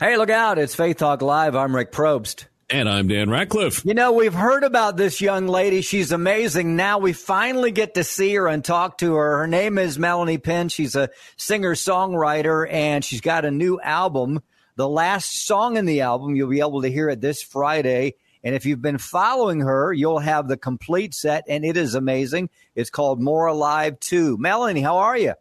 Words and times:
Hey, 0.00 0.16
look 0.16 0.28
out. 0.28 0.58
It's 0.58 0.74
Faith 0.74 0.96
Talk 0.96 1.22
Live. 1.22 1.54
I'm 1.54 1.74
Rick 1.74 1.92
Probst. 1.92 2.46
And 2.68 2.88
I'm 2.88 3.06
Dan 3.06 3.30
Ratcliffe. 3.30 3.84
You 3.84 3.94
know, 3.94 4.10
we've 4.10 4.34
heard 4.34 4.64
about 4.64 4.96
this 4.96 5.20
young 5.20 5.46
lady. 5.46 5.82
She's 5.82 6.10
amazing. 6.10 6.74
Now 6.74 6.98
we 6.98 7.12
finally 7.12 7.70
get 7.70 7.94
to 7.94 8.02
see 8.02 8.34
her 8.34 8.48
and 8.48 8.64
talk 8.64 8.98
to 8.98 9.14
her. 9.14 9.38
Her 9.38 9.46
name 9.46 9.78
is 9.78 9.96
Melanie 9.96 10.38
Penn. 10.38 10.68
She's 10.68 10.96
a 10.96 11.10
singer 11.36 11.76
songwriter 11.76 12.66
and 12.68 13.04
she's 13.04 13.20
got 13.20 13.44
a 13.44 13.52
new 13.52 13.80
album. 13.80 14.42
The 14.74 14.88
last 14.88 15.46
song 15.46 15.76
in 15.76 15.86
the 15.86 16.00
album, 16.00 16.34
you'll 16.34 16.50
be 16.50 16.58
able 16.58 16.82
to 16.82 16.90
hear 16.90 17.08
it 17.08 17.20
this 17.20 17.40
Friday. 17.40 18.14
And 18.42 18.56
if 18.56 18.66
you've 18.66 18.82
been 18.82 18.98
following 18.98 19.60
her, 19.60 19.92
you'll 19.92 20.18
have 20.18 20.48
the 20.48 20.56
complete 20.56 21.14
set, 21.14 21.44
and 21.48 21.64
it 21.64 21.76
is 21.76 21.94
amazing. 21.94 22.50
It's 22.74 22.90
called 22.90 23.22
More 23.22 23.46
Alive 23.46 24.00
2. 24.00 24.38
Melanie, 24.38 24.82
how 24.82 24.98
are 24.98 25.16
you? 25.16 25.34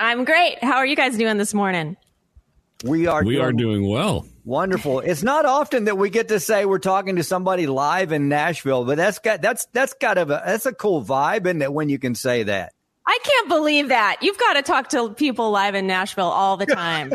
I'm 0.00 0.24
great. 0.24 0.64
How 0.64 0.76
are 0.76 0.86
you 0.86 0.96
guys 0.96 1.18
doing 1.18 1.36
this 1.36 1.52
morning? 1.52 1.98
We 2.84 3.06
are 3.06 3.22
we 3.22 3.34
doing 3.34 3.44
are 3.44 3.52
doing 3.52 3.88
well. 3.88 4.26
Wonderful. 4.44 5.00
It's 5.00 5.22
not 5.22 5.44
often 5.44 5.84
that 5.84 5.98
we 5.98 6.10
get 6.10 6.28
to 6.28 6.40
say 6.40 6.64
we're 6.64 6.78
talking 6.78 7.16
to 7.16 7.24
somebody 7.24 7.66
live 7.66 8.12
in 8.12 8.28
Nashville, 8.28 8.84
but 8.84 8.96
that's 8.96 9.18
got 9.18 9.42
that's 9.42 9.66
that's 9.66 9.92
kind 9.94 10.18
of 10.18 10.30
a 10.30 10.42
that's 10.44 10.66
a 10.66 10.72
cool 10.72 11.04
vibe, 11.04 11.46
isn't 11.46 11.62
it? 11.62 11.72
When 11.72 11.88
you 11.88 11.98
can 11.98 12.14
say 12.14 12.44
that. 12.44 12.72
I 13.06 13.18
can't 13.22 13.48
believe 13.48 13.88
that. 13.88 14.18
You've 14.22 14.38
got 14.38 14.52
to 14.54 14.62
talk 14.62 14.88
to 14.90 15.10
people 15.10 15.50
live 15.50 15.74
in 15.74 15.86
Nashville 15.86 16.26
all 16.26 16.56
the 16.56 16.66
time. 16.66 17.12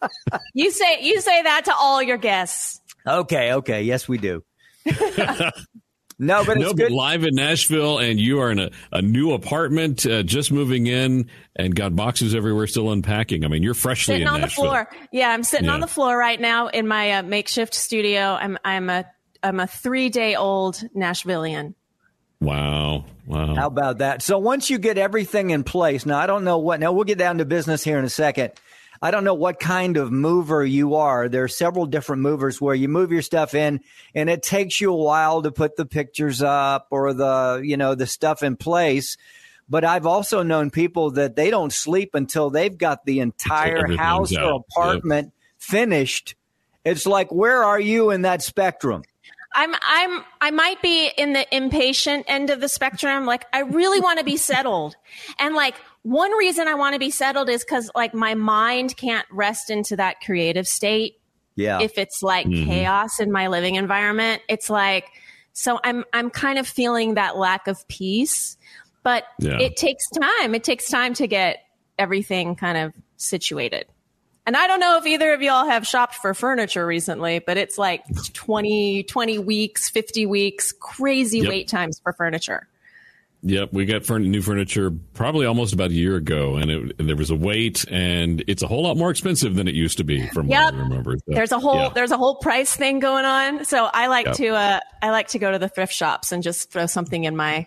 you 0.54 0.70
say 0.70 1.02
you 1.02 1.20
say 1.20 1.42
that 1.42 1.66
to 1.66 1.74
all 1.74 2.02
your 2.02 2.18
guests. 2.18 2.80
Okay, 3.06 3.52
okay. 3.54 3.82
Yes, 3.82 4.08
we 4.08 4.18
do. 4.18 4.44
no, 6.22 6.44
but 6.44 6.56
it's 6.56 6.66
no, 6.66 6.72
good. 6.72 6.88
but 6.88 6.92
live 6.92 7.24
in 7.24 7.34
Nashville, 7.34 7.98
and 7.98 8.18
you 8.18 8.40
are 8.40 8.50
in 8.50 8.58
a, 8.58 8.70
a 8.92 9.02
new 9.02 9.32
apartment, 9.32 10.06
uh, 10.06 10.22
just 10.22 10.52
moving 10.52 10.86
in, 10.86 11.28
and 11.56 11.74
got 11.74 11.94
boxes 11.94 12.34
everywhere, 12.34 12.66
still 12.66 12.90
unpacking. 12.90 13.44
I 13.44 13.48
mean, 13.48 13.62
you're 13.62 13.74
freshly 13.74 14.14
Sitting 14.14 14.28
in 14.28 14.32
on 14.32 14.40
the 14.40 14.48
floor. 14.48 14.88
Yeah, 15.12 15.30
I'm 15.30 15.42
sitting 15.42 15.66
Yeah. 15.66 15.74
on 15.74 15.80
the 15.80 15.86
floor 15.86 16.16
right 16.16 16.40
now 16.40 16.68
in 16.68 16.86
my 16.88 17.10
uh, 17.12 17.22
makeshift 17.22 17.74
studio. 17.74 18.38
I'm 18.40 18.56
I'm 18.64 18.88
a 18.88 19.04
I'm 19.42 19.60
a 19.60 19.66
three 19.66 20.08
day 20.08 20.36
old 20.36 20.82
Nashvilleian. 20.96 21.74
Wow, 22.40 23.04
wow. 23.26 23.54
How 23.54 23.66
about 23.68 23.98
that? 23.98 24.20
So 24.22 24.38
once 24.38 24.68
you 24.68 24.78
get 24.78 24.98
everything 24.98 25.50
in 25.50 25.62
place, 25.62 26.04
now 26.06 26.18
I 26.18 26.26
don't 26.26 26.44
know 26.44 26.58
what. 26.58 26.80
Now 26.80 26.92
we'll 26.92 27.04
get 27.04 27.18
down 27.18 27.38
to 27.38 27.44
business 27.44 27.84
here 27.84 27.98
in 27.98 28.04
a 28.04 28.10
second. 28.10 28.52
I 29.02 29.10
don't 29.10 29.24
know 29.24 29.34
what 29.34 29.58
kind 29.58 29.96
of 29.96 30.12
mover 30.12 30.64
you 30.64 30.94
are. 30.94 31.28
There 31.28 31.42
are 31.42 31.48
several 31.48 31.86
different 31.86 32.22
movers 32.22 32.60
where 32.60 32.74
you 32.74 32.88
move 32.88 33.10
your 33.10 33.20
stuff 33.22 33.52
in, 33.52 33.80
and 34.14 34.30
it 34.30 34.44
takes 34.44 34.80
you 34.80 34.92
a 34.92 34.96
while 34.96 35.42
to 35.42 35.50
put 35.50 35.74
the 35.76 35.84
pictures 35.84 36.40
up 36.40 36.86
or 36.90 37.12
the 37.12 37.60
you 37.64 37.76
know 37.76 37.96
the 37.96 38.06
stuff 38.06 38.44
in 38.44 38.56
place. 38.56 39.16
But 39.68 39.84
I've 39.84 40.06
also 40.06 40.42
known 40.42 40.70
people 40.70 41.12
that 41.12 41.34
they 41.34 41.50
don't 41.50 41.72
sleep 41.72 42.14
until 42.14 42.50
they've 42.50 42.76
got 42.76 43.04
the 43.04 43.20
entire 43.20 43.96
house 43.96 44.34
out. 44.36 44.44
or 44.44 44.52
Yep. 44.52 44.62
apartment 44.70 45.32
finished. 45.58 46.36
It's 46.84 47.06
like, 47.06 47.32
where 47.32 47.62
are 47.64 47.80
you 47.80 48.10
in 48.10 48.22
that 48.22 48.42
spectrum? 48.42 49.02
I'm 49.54 49.74
I'm 49.82 50.24
I 50.40 50.50
might 50.50 50.80
be 50.82 51.08
in 51.16 51.32
the 51.34 51.46
impatient 51.54 52.24
end 52.28 52.50
of 52.50 52.60
the 52.60 52.68
spectrum. 52.68 53.26
Like 53.26 53.44
I 53.52 53.60
really 53.60 54.00
want 54.00 54.18
to 54.18 54.24
be 54.24 54.36
settled. 54.36 54.96
And 55.38 55.54
like 55.54 55.74
one 56.02 56.32
reason 56.32 56.68
I 56.68 56.74
want 56.74 56.94
to 56.94 56.98
be 56.98 57.10
settled 57.10 57.48
is 57.48 57.62
cuz 57.64 57.90
like 57.94 58.14
my 58.14 58.34
mind 58.34 58.96
can't 58.96 59.26
rest 59.30 59.70
into 59.70 59.96
that 59.96 60.20
creative 60.24 60.66
state 60.66 61.20
Yeah. 61.54 61.80
if 61.80 61.98
it's 61.98 62.22
like 62.22 62.46
Mm-hmm. 62.46 62.68
chaos 62.70 63.20
in 63.20 63.30
my 63.30 63.48
living 63.48 63.74
environment. 63.76 64.42
It's 64.48 64.70
like 64.70 65.06
so 65.52 65.78
I'm 65.84 66.04
I'm 66.12 66.30
kind 66.30 66.58
of 66.58 66.66
feeling 66.66 67.14
that 67.14 67.36
lack 67.36 67.66
of 67.68 67.86
peace. 67.88 68.56
But 69.02 69.24
Yeah. 69.38 69.58
it 69.58 69.76
takes 69.76 70.08
time. 70.10 70.54
It 70.54 70.64
takes 70.64 70.88
time 70.88 71.12
to 71.14 71.26
get 71.26 71.58
everything 71.98 72.56
kind 72.56 72.78
of 72.78 72.92
situated. 73.16 73.86
And 74.44 74.56
I 74.56 74.66
don't 74.66 74.80
know 74.80 74.96
if 74.98 75.06
either 75.06 75.32
of 75.34 75.40
y'all 75.42 75.66
have 75.66 75.86
shopped 75.86 76.16
for 76.16 76.34
furniture 76.34 76.84
recently, 76.84 77.38
but 77.38 77.56
it's 77.56 77.78
like 77.78 78.02
20, 78.34 79.04
20 79.04 79.38
weeks, 79.38 79.88
50 79.88 80.26
weeks, 80.26 80.72
crazy 80.72 81.38
Yep. 81.40 81.48
wait 81.48 81.68
times 81.68 82.00
for 82.02 82.12
furniture. 82.12 82.66
Yep, 83.44 83.72
we 83.72 83.86
got 83.86 84.04
furn- 84.04 84.30
new 84.30 84.40
furniture 84.40 84.92
probably 85.14 85.46
almost 85.46 85.74
about 85.74 85.90
a 85.90 85.94
year 85.94 86.14
ago, 86.14 86.54
and, 86.56 86.70
it, 86.70 86.94
and 87.00 87.08
there 87.08 87.16
was 87.16 87.30
a 87.30 87.34
wait, 87.34 87.84
and 87.90 88.42
it's 88.46 88.62
a 88.62 88.68
whole 88.68 88.84
lot 88.84 88.96
more 88.96 89.10
expensive 89.10 89.56
than 89.56 89.66
it 89.66 89.74
used 89.74 89.98
to 89.98 90.04
be, 90.04 90.28
from 90.28 90.46
Yep. 90.48 90.64
what 90.64 90.74
I 90.74 90.78
remember. 90.84 91.16
So, 91.18 91.22
There's 91.26 91.50
a 91.52 91.58
whole 91.58 91.74
yeah. 91.74 91.88
there's 91.92 92.12
a 92.12 92.16
whole 92.16 92.36
price 92.36 92.74
thing 92.76 93.00
going 93.00 93.24
on. 93.24 93.64
So 93.64 93.88
I 93.92 94.06
like 94.06 94.26
Yep. 94.26 94.36
to 94.36 94.48
uh 94.50 94.80
I 95.02 95.10
like 95.10 95.28
to 95.28 95.40
go 95.40 95.50
to 95.50 95.58
the 95.58 95.68
thrift 95.68 95.92
shops 95.92 96.30
and 96.30 96.40
just 96.42 96.70
throw 96.70 96.86
something 96.86 97.24
in 97.24 97.34
my 97.36 97.66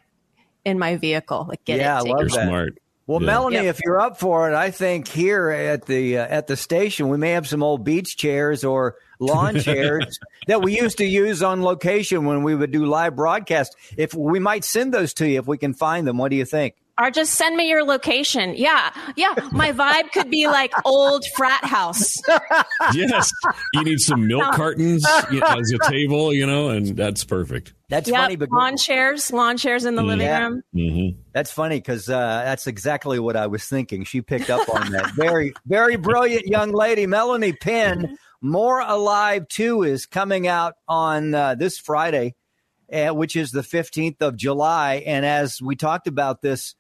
in 0.64 0.80
my 0.80 0.96
vehicle. 0.96 1.46
Like 1.50 1.66
get 1.66 1.80
Yeah, 1.80 1.98
I 1.98 2.00
it. 2.00 2.04
take 2.04 2.12
love 2.14 2.20
You're 2.22 2.30
that. 2.30 2.48
smart. 2.48 2.78
Well, 3.08 3.22
Yeah. 3.22 3.26
Melanie, 3.28 3.56
Yep. 3.58 3.66
if 3.66 3.80
you're 3.86 4.00
up 4.00 4.20
for 4.20 4.50
it, 4.50 4.56
I 4.56 4.72
think 4.72 5.08
here 5.08 5.50
at 5.50 5.86
the 5.86 6.18
uh, 6.18 6.26
at 6.28 6.48
the 6.48 6.58
station 6.58 7.08
we 7.10 7.18
may 7.18 7.32
have 7.32 7.48
some 7.48 7.62
old 7.62 7.84
beach 7.84 8.18
chairs 8.18 8.64
or 8.64 8.96
lawn 9.20 9.60
chairs 9.60 10.20
that 10.48 10.62
we 10.64 10.76
used 10.76 10.98
to 10.98 11.06
use 11.06 11.44
on 11.44 11.62
location 11.62 12.26
when 12.26 12.42
we 12.44 12.56
would 12.56 12.72
do 12.72 12.86
live 12.86 13.16
broadcast. 13.16 13.76
If 13.96 14.14
we 14.16 14.40
might 14.40 14.64
send 14.64 14.92
those 14.94 15.14
to 15.16 15.28
you 15.30 15.40
if 15.40 15.46
we 15.48 15.58
can 15.60 15.74
find 15.76 16.08
them, 16.08 16.18
what 16.18 16.32
do 16.32 16.36
you 16.36 16.46
think? 16.46 16.74
Or 16.98 17.12
just 17.12 17.34
send 17.34 17.58
me 17.58 17.68
your 17.70 17.84
location. 17.84 18.54
Yeah. 18.56 18.90
Yeah. 19.18 19.34
My 19.52 19.74
vibe 19.74 20.12
could 20.14 20.30
be 20.30 20.48
like 20.48 20.72
old 20.86 21.26
frat 21.36 21.66
house. 21.66 22.16
yes, 22.94 23.30
you 23.74 23.84
need 23.84 24.00
some 24.00 24.28
milk 24.28 24.54
cartons 24.54 25.06
you 25.30 25.42
know, 25.42 25.48
as 25.60 25.72
a 25.74 25.92
table, 25.92 26.34
you 26.34 26.46
know, 26.48 26.70
and 26.70 26.96
that's 26.96 27.26
perfect. 27.26 27.74
That's 27.90 28.10
Yep. 28.10 28.18
funny, 28.18 28.36
but 28.38 28.50
lawn 28.50 28.78
chairs, 28.78 29.32
lawn 29.34 29.58
chairs 29.58 29.84
in 29.84 29.96
the 29.96 30.04
living 30.04 30.26
Yeah. 30.26 30.40
room. 30.48 30.64
hmm 30.74 31.10
that's 31.34 31.52
funny 31.52 31.80
because 31.80 32.08
uh, 32.08 32.44
that's 32.46 32.66
exactly 32.66 33.20
what 33.20 33.36
I 33.36 33.48
was 33.48 33.66
thinking. 33.66 34.06
She 34.06 34.22
picked 34.22 34.50
up 34.50 34.68
on 34.74 34.90
that. 34.92 35.12
Very, 35.18 35.54
very 35.66 35.98
brilliant 35.98 36.46
young 36.46 36.72
lady, 36.72 37.06
Melanie 37.08 37.52
Penn. 37.52 38.18
More 38.42 38.80
Alive 38.80 39.50
2 39.50 39.84
is 39.84 40.06
coming 40.06 40.48
out 40.48 40.76
on 40.88 41.36
uh, 41.36 41.56
this 41.56 41.78
Friday, 41.78 42.36
uh, 42.94 43.10
which 43.10 43.36
is 43.36 43.52
the 43.52 43.62
15th 43.64 44.22
of 44.22 44.38
July. 44.38 45.04
And 45.06 45.26
as 45.26 45.62
we 45.62 45.76
talked 45.76 46.08
about 46.08 46.42
this 46.42 46.74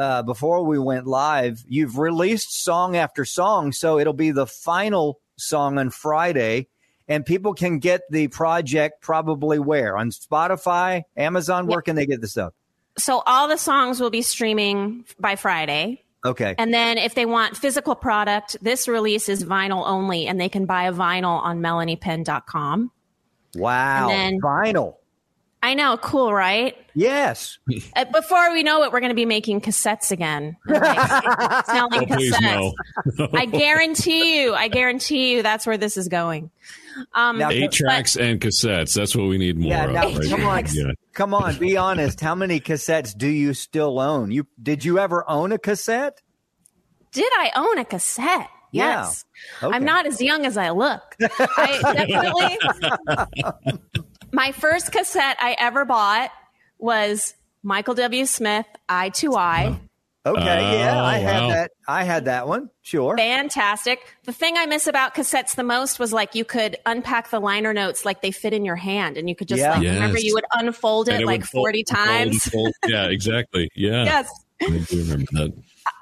uh, 0.00 0.22
before 0.22 0.64
we 0.64 0.78
went 0.78 1.06
live, 1.06 1.62
you've 1.68 1.98
released 1.98 2.64
song 2.64 2.96
after 2.96 3.26
song. 3.26 3.70
So 3.72 3.98
it'll 3.98 4.14
be 4.14 4.30
the 4.30 4.46
final 4.46 5.20
song 5.36 5.78
on 5.78 5.90
Friday. 5.90 6.68
And 7.06 7.26
people 7.26 7.52
can 7.52 7.80
get 7.80 8.02
the 8.10 8.28
project 8.28 9.02
probably 9.02 9.58
where? 9.58 9.98
On 9.98 10.10
Spotify, 10.10 11.02
Amazon? 11.16 11.66
Where 11.66 11.82
can 11.82 11.96
they 11.96 12.06
get 12.06 12.20
this 12.22 12.38
up? 12.38 12.54
So 12.96 13.22
all 13.26 13.46
the 13.46 13.58
songs 13.58 14.00
will 14.00 14.10
be 14.10 14.22
streaming 14.22 15.04
by 15.18 15.36
Friday. 15.36 16.04
Okay. 16.24 16.54
And 16.56 16.72
then 16.72 16.96
if 16.96 17.14
they 17.14 17.26
want 17.26 17.56
physical 17.56 17.94
product, 17.94 18.56
this 18.62 18.88
release 18.88 19.28
is 19.28 19.44
vinyl 19.44 19.82
only 19.86 20.26
and 20.26 20.40
they 20.40 20.48
can 20.48 20.64
buy 20.64 20.84
a 20.84 20.92
vinyl 20.92 21.42
on 21.42 21.60
melaniepenn.com. 21.60 22.90
Wow. 23.54 24.08
And 24.08 24.34
then- 24.34 24.40
Vinyl. 24.40 24.94
I 25.62 25.74
know, 25.74 25.98
cool, 25.98 26.32
right? 26.32 26.74
Yes. 26.94 27.58
Uh, 27.96 28.04
before 28.06 28.52
we 28.52 28.62
know 28.62 28.82
it, 28.84 28.92
we're 28.92 29.00
going 29.00 29.10
to 29.10 29.14
be 29.16 29.26
making 29.26 29.60
cassettes 29.60 30.10
again. 30.10 30.56
Like, 30.66 31.66
selling 31.66 31.92
Oh, 32.02 32.06
cassettes. 32.06 32.72
no. 33.18 33.28
I 33.34 33.44
guarantee 33.46 34.42
you, 34.42 34.54
I 34.54 34.68
guarantee 34.68 35.32
you 35.34 35.42
that's 35.42 35.66
where 35.66 35.76
this 35.76 35.96
is 35.96 36.08
going. 36.08 36.50
Um, 37.14 37.38
Now- 37.38 37.50
Eight 37.50 37.72
tracks 37.72 38.16
and 38.16 38.40
cassettes. 38.40 38.94
That's 38.94 39.14
what 39.14 39.28
we 39.28 39.38
need 39.38 39.58
more 39.58 39.70
Yeah, 39.70 39.84
of. 39.84 39.92
now, 39.92 40.02
right 40.18 40.28
come 40.30 40.46
on. 40.46 40.64
Yeah. 40.72 40.92
Come 41.12 41.34
on, 41.34 41.58
be 41.58 41.76
honest. 41.76 42.20
How 42.20 42.34
many 42.34 42.60
cassettes 42.60 43.16
do 43.16 43.28
you 43.28 43.52
still 43.54 43.98
own? 44.00 44.30
You 44.30 44.46
did 44.62 44.84
you 44.84 44.98
ever 44.98 45.28
own 45.28 45.52
a 45.52 45.58
cassette? 45.58 46.22
did 47.12 47.30
I 47.38 47.50
own 47.56 47.78
a 47.78 47.84
cassette? 47.84 48.48
Yeah. 48.72 49.02
Yes. 49.02 49.24
Okay. 49.62 49.74
I'm 49.74 49.84
not 49.84 50.06
as 50.06 50.22
young 50.22 50.46
as 50.46 50.56
I 50.56 50.70
look. 50.70 51.02
I 51.20 51.80
definitely. 52.06 53.98
My 54.32 54.52
first 54.52 54.92
cassette 54.92 55.36
I 55.40 55.56
ever 55.58 55.84
bought 55.84 56.30
was 56.78 57.34
Michael 57.62 57.94
W. 57.94 58.24
Smith, 58.26 58.66
Eye 58.88 59.10
to 59.10 59.34
Eye. 59.36 59.78
Okay, 60.26 60.44
yeah, 60.78 61.00
Oh, 61.00 61.04
I 61.04 61.16
had 61.16 61.50
that. 61.50 61.70
I 61.88 62.04
had 62.04 62.24
that 62.26 62.46
one. 62.46 62.68
Sure. 62.82 63.16
Fantastic. 63.16 64.00
The 64.24 64.32
thing 64.34 64.56
I 64.58 64.66
miss 64.66 64.86
about 64.86 65.14
cassettes 65.14 65.54
the 65.54 65.62
most 65.64 65.98
was 65.98 66.12
like 66.12 66.34
you 66.34 66.44
could 66.44 66.76
unpack 66.84 67.30
the 67.30 67.40
liner 67.40 67.72
notes 67.72 68.04
like 68.04 68.20
they 68.20 68.30
fit 68.30 68.52
in 68.52 68.64
your 68.64 68.76
hand, 68.76 69.16
and 69.16 69.30
you 69.30 69.34
could 69.34 69.48
just 69.48 69.60
Yeah. 69.62 69.72
like 69.74 69.82
Yes. 69.82 69.94
remember 69.94 70.18
you 70.18 70.34
would 70.34 70.44
unfold 70.52 71.08
it, 71.08 71.14
And 71.16 71.24
like 71.24 71.40
fold- 71.44 71.62
40 71.62 71.84
fold 71.88 72.06
times. 72.06 72.44
fold. 72.44 72.72
Yeah, 72.86 73.06
exactly. 73.06 73.70
Yeah. 73.74 74.04
yes. 74.04 74.30
I 74.62 74.66
do 74.66 74.98
remember 75.04 75.26
that. 75.32 75.52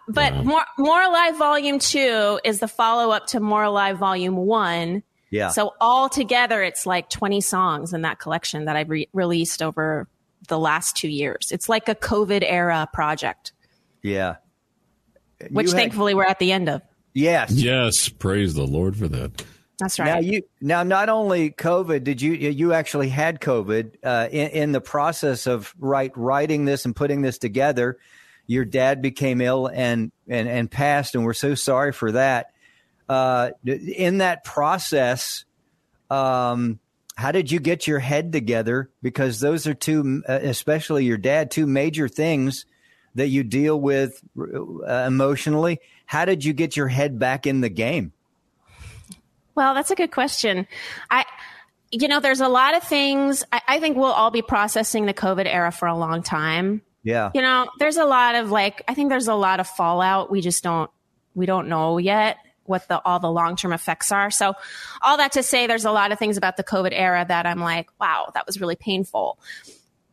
but 0.09 0.33
Wow. 0.35 0.43
more 0.43 0.65
more 0.79 1.01
alive 1.03 1.37
volume 1.37 1.79
two 1.79 2.41
is 2.43 2.59
the 2.59 2.67
follow 2.69 3.13
up 3.13 3.29
to 3.29 3.41
more 3.41 3.63
alive 3.63 3.99
volume 3.99 4.35
one. 4.37 5.05
Yeah. 5.31 5.49
So 5.51 5.75
all 5.81 6.09
together, 6.09 6.63
it's 6.63 6.87
like 6.87 7.11
20 7.11 7.41
songs 7.41 7.93
in 7.93 8.03
that 8.03 8.19
collection 8.19 8.65
that 8.65 8.77
I've 8.77 8.89
re- 8.89 9.09
released 9.13 9.63
over 9.63 10.09
the 10.49 10.59
last 10.59 10.97
two 10.97 11.09
years. 11.09 11.51
It's 11.53 11.69
like 11.69 11.89
a 11.89 11.95
COVID 11.95 12.43
era 12.47 12.89
project, 12.93 13.53
yeah. 14.03 14.37
which 15.51 15.69
had- 15.69 15.77
thankfully 15.77 16.15
we're 16.15 16.25
at 16.25 16.39
the 16.39 16.53
end 16.53 16.69
of. 16.69 16.83
yes. 17.13 17.51
Yes, 17.53 18.09
praise 18.09 18.55
the 18.55 18.67
Lord 18.67 18.97
for 18.97 19.09
that. 19.09 19.43
That's 19.79 19.99
Now 19.99 20.15
right. 20.15 20.25
you 20.25 20.43
now 20.61 20.83
not 20.83 21.09
only 21.09 21.51
COVID 21.53 22.03
did 22.03 22.21
you 22.21 22.33
you 22.33 22.73
actually 22.73 23.11
had 23.11 23.41
COVID 23.41 23.95
uh, 24.03 24.29
in, 24.29 24.49
in 24.49 24.73
the 24.73 24.81
process 24.81 25.47
of 25.47 25.73
write 25.79 26.17
writing 26.17 26.65
this 26.65 26.85
and 26.85 26.97
putting 26.97 27.23
this 27.23 27.39
together. 27.39 27.97
Your 28.49 28.65
dad 28.65 29.03
became 29.03 29.41
ill 29.41 29.69
and 29.69 30.11
and 30.27 30.49
and 30.49 30.69
passed, 30.69 31.15
and 31.15 31.25
we're 31.25 31.33
so 31.33 31.55
sorry 31.55 31.93
for 31.93 32.11
that. 32.11 32.51
Uh, 33.09 33.51
in 33.65 34.19
that 34.19 34.45
process, 34.45 35.45
um, 36.11 36.79
how 37.17 37.33
did 37.33 37.51
you 37.51 37.59
get 37.59 37.87
your 37.87 37.99
head 37.99 38.33
together? 38.33 38.91
Because 39.03 39.41
those 39.41 39.67
are 39.67 39.75
two, 39.75 40.23
uh, 40.29 40.39
especially 40.43 41.05
your 41.05 41.17
dad, 41.17 41.51
two 41.51 41.67
major 41.67 42.07
things 42.07 42.67
that 43.15 43.29
you 43.29 43.43
deal 43.45 43.81
with 43.81 44.23
uh, 44.39 45.05
emotionally. 45.07 45.81
How 46.07 46.27
did 46.27 46.45
you 46.45 46.53
get 46.53 46.77
your 46.77 46.89
head 46.89 47.19
back 47.19 47.47
in 47.47 47.61
the 47.61 47.69
game? 47.69 48.13
Well, 49.55 49.75
that's 49.75 49.91
a 49.91 49.97
good 49.97 50.13
question. 50.13 50.69
I, 51.11 51.25
you 51.91 52.07
know, 52.09 52.21
there's 52.21 52.41
a 52.41 52.49
lot 52.49 52.77
of 52.77 52.85
things. 52.85 53.43
I, 53.51 53.63
I 53.67 53.81
think 53.81 53.97
we'll 53.97 54.07
all 54.13 54.31
be 54.31 54.43
processing 54.43 55.07
the 55.07 55.15
COVID 55.15 55.47
era 55.47 55.73
for 55.73 55.89
a 55.89 55.97
long 55.97 56.23
time. 56.23 56.83
Yeah. 57.03 57.31
You 57.35 57.43
know, 57.43 57.69
there's 57.79 57.97
a 57.97 58.05
lot 58.05 58.35
of 58.35 58.51
like, 58.51 58.85
I 58.87 58.95
think 58.95 59.09
there's 59.09 59.29
a 59.29 59.35
lot 59.35 59.61
of 59.61 59.67
fallout. 59.67 60.31
We 60.31 60.41
just 60.41 60.63
don't, 60.63 60.91
we 61.35 61.47
don't 61.47 61.69
know 61.69 61.99
yet 61.99 62.37
what 62.69 62.87
the 62.89 63.01
all 63.05 63.19
the 63.19 63.31
long 63.31 63.57
term 63.57 63.73
effects 63.73 64.13
are. 64.13 64.31
So, 64.31 64.55
all 65.03 65.17
that 65.17 65.33
to 65.33 65.43
say, 65.43 65.67
there's 65.67 65.85
a 65.85 65.93
lot 65.93 66.13
of 66.13 66.19
things 66.19 66.37
about 66.37 66.57
the 66.57 66.65
COVID 66.65 66.91
era 66.93 67.25
that 67.27 67.47
I'm 67.47 67.61
like, 67.61 67.89
wow, 68.01 68.31
that 68.35 68.47
was 68.47 68.61
really 68.61 68.77
painful. 68.77 69.39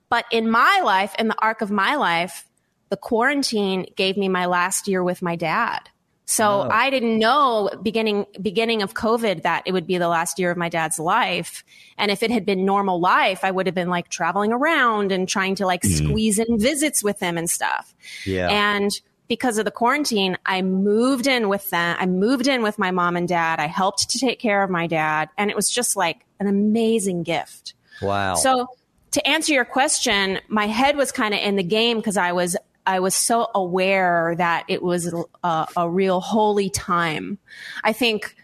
But 0.09 0.25
in 0.31 0.49
my 0.49 0.81
life, 0.83 1.13
in 1.17 1.27
the 1.27 1.35
arc 1.41 1.61
of 1.61 1.71
my 1.71 1.95
life, 1.95 2.45
the 2.89 2.97
quarantine 2.97 3.87
gave 3.95 4.17
me 4.17 4.29
my 4.29 4.45
last 4.45 4.87
year 4.87 5.03
with 5.03 5.21
my 5.21 5.35
dad. 5.35 5.89
So 6.25 6.63
Oh. 6.63 6.69
I 6.71 6.89
didn't 6.89 7.19
know 7.19 7.69
beginning 7.81 8.25
beginning 8.41 8.81
of 8.81 8.93
COVID 8.93 9.43
that 9.43 9.63
it 9.65 9.71
would 9.71 9.85
be 9.85 9.97
the 9.97 10.07
last 10.07 10.39
year 10.39 10.49
of 10.49 10.57
my 10.57 10.69
dad's 10.69 10.97
life. 10.97 11.63
And 11.97 12.09
if 12.09 12.23
it 12.23 12.31
had 12.31 12.45
been 12.45 12.65
normal 12.65 12.99
life, 12.99 13.43
I 13.43 13.51
would 13.51 13.67
have 13.67 13.75
been 13.75 13.89
like 13.89 14.09
traveling 14.09 14.51
around 14.51 15.11
and 15.11 15.29
trying 15.29 15.55
to 15.55 15.65
like 15.67 15.81
mm-hmm. 15.81 16.07
squeeze 16.07 16.39
in 16.39 16.59
visits 16.59 17.03
with 17.03 17.19
him 17.19 17.37
and 17.37 17.49
stuff. 17.49 17.93
Yeah. 18.25 18.49
And 18.49 18.91
because 19.27 19.57
of 19.57 19.65
the 19.65 19.71
quarantine, 19.71 20.37
I 20.45 20.61
moved 20.61 21.27
in 21.27 21.49
with 21.49 21.69
them. 21.69 21.97
I 21.99 22.05
moved 22.05 22.47
in 22.47 22.61
with 22.61 22.77
my 22.77 22.91
mom 22.91 23.15
and 23.17 23.27
dad. 23.27 23.59
I 23.59 23.67
helped 23.67 24.09
to 24.11 24.19
take 24.19 24.39
care 24.39 24.63
of 24.63 24.69
my 24.69 24.87
dad. 24.87 25.29
And 25.37 25.49
it 25.49 25.55
was 25.55 25.69
just 25.69 25.95
like 25.95 26.25
an 26.39 26.47
amazing 26.47 27.23
gift. 27.23 27.73
Wow. 28.01 28.35
So 28.35 28.67
to 29.11 29.27
answer 29.27 29.53
your 29.53 29.65
question, 29.65 30.39
my 30.47 30.67
head 30.67 30.97
was 30.97 31.11
kind 31.11 31.33
of 31.33 31.39
in 31.39 31.55
the 31.55 31.63
game 31.63 31.97
because 31.97 32.17
I 32.17 32.33
was 32.33 32.55
I 32.85 32.99
was 32.99 33.15
so 33.15 33.49
aware 33.55 34.35
that 34.37 34.65
it 34.67 34.83
was 34.83 35.11
a, 35.43 35.67
a 35.75 35.89
real 35.89 36.19
holy 36.19 36.69
time. 36.69 37.39
I 37.83 37.93
think 37.93 38.35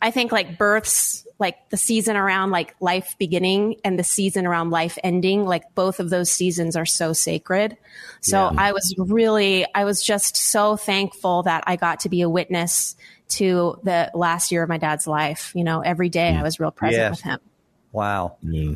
I 0.00 0.10
think 0.10 0.32
like 0.32 0.58
births, 0.58 1.26
like 1.44 1.68
the 1.68 1.76
season 1.76 2.16
around 2.16 2.50
like 2.50 2.74
life 2.80 3.14
beginning 3.18 3.76
and 3.84 3.98
the 3.98 4.02
season 4.04 4.46
around 4.46 4.70
life 4.70 4.96
ending, 5.04 5.44
like 5.44 5.62
both 5.74 6.00
of 6.00 6.08
those 6.10 6.30
seasons 6.32 6.74
are 6.74 6.86
so 6.86 7.12
sacred. 7.12 7.76
So 8.22 8.50
I 8.56 8.72
was 8.72 8.94
really, 8.98 9.66
I 9.74 9.84
was 9.84 10.02
just 10.02 10.36
so 10.36 10.76
thankful 10.76 11.42
that 11.42 11.64
I 11.66 11.76
got 11.76 12.00
to 12.00 12.08
be 12.08 12.22
a 12.22 12.28
witness 12.28 12.96
to 13.36 13.78
the 13.82 14.10
last 14.14 14.50
year 14.50 14.62
of 14.62 14.68
my 14.70 14.78
dad's 14.78 15.06
life. 15.06 15.52
You 15.54 15.64
know, 15.64 15.80
every 15.80 16.08
day 16.08 16.34
I 16.34 16.42
was 16.42 16.58
real 16.58 16.70
present 16.70 17.00
Yes. 17.00 17.10
with 17.10 17.20
him. 17.20 17.38
wow. 17.92 18.36
Yeah. 18.42 18.74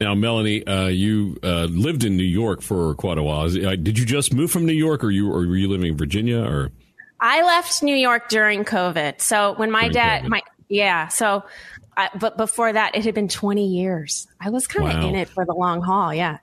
Now, 0.00 0.14
Melanie, 0.14 0.64
uh, 0.64 0.86
you 0.86 1.38
uh, 1.42 1.64
lived 1.64 2.04
in 2.04 2.16
New 2.16 2.22
York 2.22 2.62
for 2.62 2.94
quite 2.94 3.18
a 3.18 3.22
while. 3.24 3.46
Uh, 3.46 3.74
Did 3.74 3.98
you 3.98 4.06
just 4.06 4.32
move 4.32 4.48
from 4.52 4.64
New 4.64 4.72
York, 4.72 5.02
or 5.02 5.10
you, 5.10 5.28
or 5.28 5.38
were 5.38 5.56
you 5.56 5.68
living 5.68 5.88
in 5.88 5.96
Virginia, 5.96 6.38
or? 6.40 6.70
I 7.20 7.42
left 7.42 7.82
New 7.82 7.96
York 7.96 8.28
during 8.28 8.64
COVID. 8.64 9.20
So 9.20 9.54
when 9.56 9.72
my 9.72 9.88
During 9.88 9.92
dad, 9.94 10.22
COVID. 10.22 10.28
my 10.28 10.42
yeah, 10.68 11.08
so 11.08 11.44
I, 11.96 12.10
but 12.18 12.36
before 12.36 12.72
that, 12.72 12.94
it 12.94 13.04
had 13.04 13.14
been 13.14 13.28
20 13.28 13.66
years. 13.66 14.26
I 14.40 14.50
was 14.50 14.66
kind 14.66 14.88
of 14.88 15.02
Wow. 15.02 15.08
in 15.08 15.14
it 15.16 15.28
for 15.28 15.44
the 15.44 15.52
long 15.54 15.82
haul. 15.82 16.12
Yeah. 16.14 16.38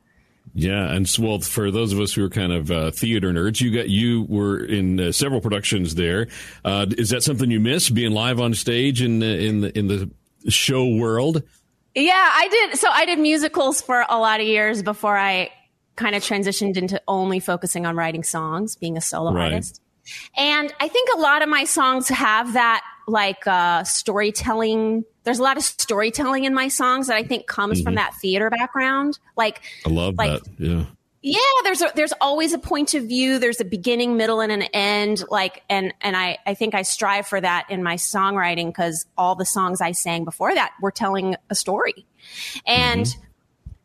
Yeah, 0.57 0.89
and 0.93 1.07
so, 1.09 1.23
well, 1.23 1.39
for 1.39 1.69
those 1.69 1.91
of 1.91 1.99
us 1.99 2.13
who 2.13 2.23
are 2.23 2.29
kind 2.29 2.53
of 2.53 2.71
uh, 2.71 2.91
theater 2.91 3.31
nerds, 3.33 3.59
you 3.59 3.71
got 3.73 3.89
you 3.89 4.23
were 4.29 4.63
in 4.63 4.99
uh, 4.99 5.11
several 5.11 5.41
productions 5.41 5.95
there. 5.95 6.27
Uh, 6.63 6.85
is 6.97 7.09
that 7.09 7.23
something 7.23 7.51
you 7.51 7.59
miss 7.59 7.89
being 7.89 8.11
live 8.13 8.39
on 8.39 8.53
stage 8.53 9.01
in 9.01 9.19
the, 9.19 9.37
in 9.45 9.61
the 9.61 9.77
in 9.77 9.87
the 9.87 10.09
show 10.49 10.87
world? 10.87 11.43
Yeah, 11.93 12.13
I 12.13 12.47
did. 12.47 12.79
So 12.79 12.87
I 12.89 13.05
did 13.05 13.19
musicals 13.19 13.81
for 13.81 14.05
a 14.07 14.17
lot 14.17 14.39
of 14.39 14.47
years 14.47 14.81
before 14.81 15.17
I 15.17 15.49
kind 15.97 16.15
of 16.15 16.23
transitioned 16.23 16.77
into 16.77 17.01
only 17.07 17.39
focusing 17.41 17.85
on 17.85 17.95
writing 17.97 18.23
songs, 18.23 18.75
being 18.77 18.95
a 18.97 19.01
solo 19.01 19.33
Right. 19.33 19.51
artist. 19.53 19.81
And 20.37 20.73
I 20.79 20.87
think 20.87 21.09
a 21.15 21.19
lot 21.19 21.41
of 21.41 21.49
my 21.49 21.65
songs 21.65 22.07
have 22.09 22.53
that 22.53 22.81
like 23.07 23.45
uh, 23.47 23.83
storytelling. 23.83 25.05
There's 25.23 25.39
a 25.39 25.43
lot 25.43 25.57
of 25.57 25.63
storytelling 25.63 26.43
in 26.43 26.53
my 26.53 26.67
songs 26.67 27.07
that 27.07 27.15
I 27.15 27.23
think 27.23 27.47
comes 27.47 27.81
from 27.81 27.95
that 27.95 28.13
theater 28.21 28.49
background. 28.49 29.19
Like, 29.35 29.61
I 29.85 29.89
love 29.89 30.15
Like- 30.17 30.43
that. 30.43 30.51
Yeah. 30.59 30.85
yeah, 31.21 31.61
there's 31.63 31.81
a, 31.81 31.91
there's 31.95 32.13
always 32.21 32.53
a 32.53 32.59
point 32.59 32.93
of 32.93 33.03
view. 33.05 33.39
There's 33.39 33.59
a 33.59 33.65
beginning, 33.65 34.17
middle, 34.17 34.39
and 34.41 34.51
an 34.51 34.61
end. 34.73 35.23
Like, 35.29 35.63
and 35.69 35.93
and 36.01 36.15
I 36.15 36.37
I 36.45 36.53
think 36.53 36.75
I 36.75 36.83
strive 36.83 37.25
for 37.27 37.41
that 37.41 37.65
in 37.69 37.81
my 37.81 37.95
songwriting 37.95 38.67
because 38.67 39.05
all 39.17 39.33
the 39.35 39.45
songs 39.45 39.81
I 39.81 39.91
sang 39.93 40.23
before 40.25 40.53
that 40.53 40.73
were 40.81 40.91
telling 40.91 41.35
a 41.49 41.55
story, 41.55 42.05
and. 42.65 43.07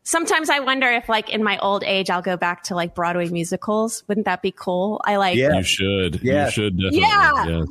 Sometimes 0.02 0.49
I 0.50 0.58
wonder 0.61 0.88
if, 0.88 1.08
like, 1.08 1.28
in 1.28 1.44
my 1.44 1.58
old 1.58 1.84
age, 1.84 2.11
I'll 2.11 2.23
go 2.23 2.37
back 2.37 2.64
to 2.64 2.75
like 2.75 2.94
Broadway 2.96 3.28
musicals. 3.28 4.02
Wouldn't 4.08 4.25
that 4.25 4.43
be 4.43 4.50
cool? 4.50 5.00
I 5.05 5.16
like, 5.16 5.37
Yeah. 5.37 5.58
You 5.58 5.62
should. 5.62 6.23
Yeah. 6.23 6.46
You 6.46 6.50
should 6.50 6.76
definitely. 6.78 7.00
Yeah. 7.00 7.46
Yeah. 7.46 7.64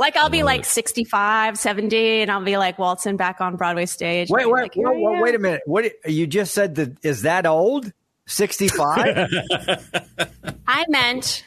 Like, 0.00 0.16
I'll 0.16 0.30
be 0.30 0.42
like 0.42 0.62
it. 0.62 0.66
65, 0.66 1.56
70, 1.56 2.22
and 2.22 2.30
I'll 2.30 2.42
be 2.42 2.56
like 2.56 2.78
waltzing 2.78 3.16
back 3.16 3.40
on 3.40 3.54
Broadway 3.56 3.86
stage. 3.86 4.28
Wait, 4.30 4.50
wait, 4.50 4.62
like, 4.62 4.72
wait, 4.74 5.00
wait, 5.00 5.22
wait 5.22 5.34
a 5.36 5.38
minute. 5.38 5.62
What 5.66 5.84
you 6.06 6.26
just 6.26 6.52
said? 6.54 6.74
That 6.74 6.96
is 7.04 7.22
that 7.22 7.46
old? 7.46 7.92
Sixty-five? 8.26 9.06
I 10.68 10.84
meant 10.88 11.44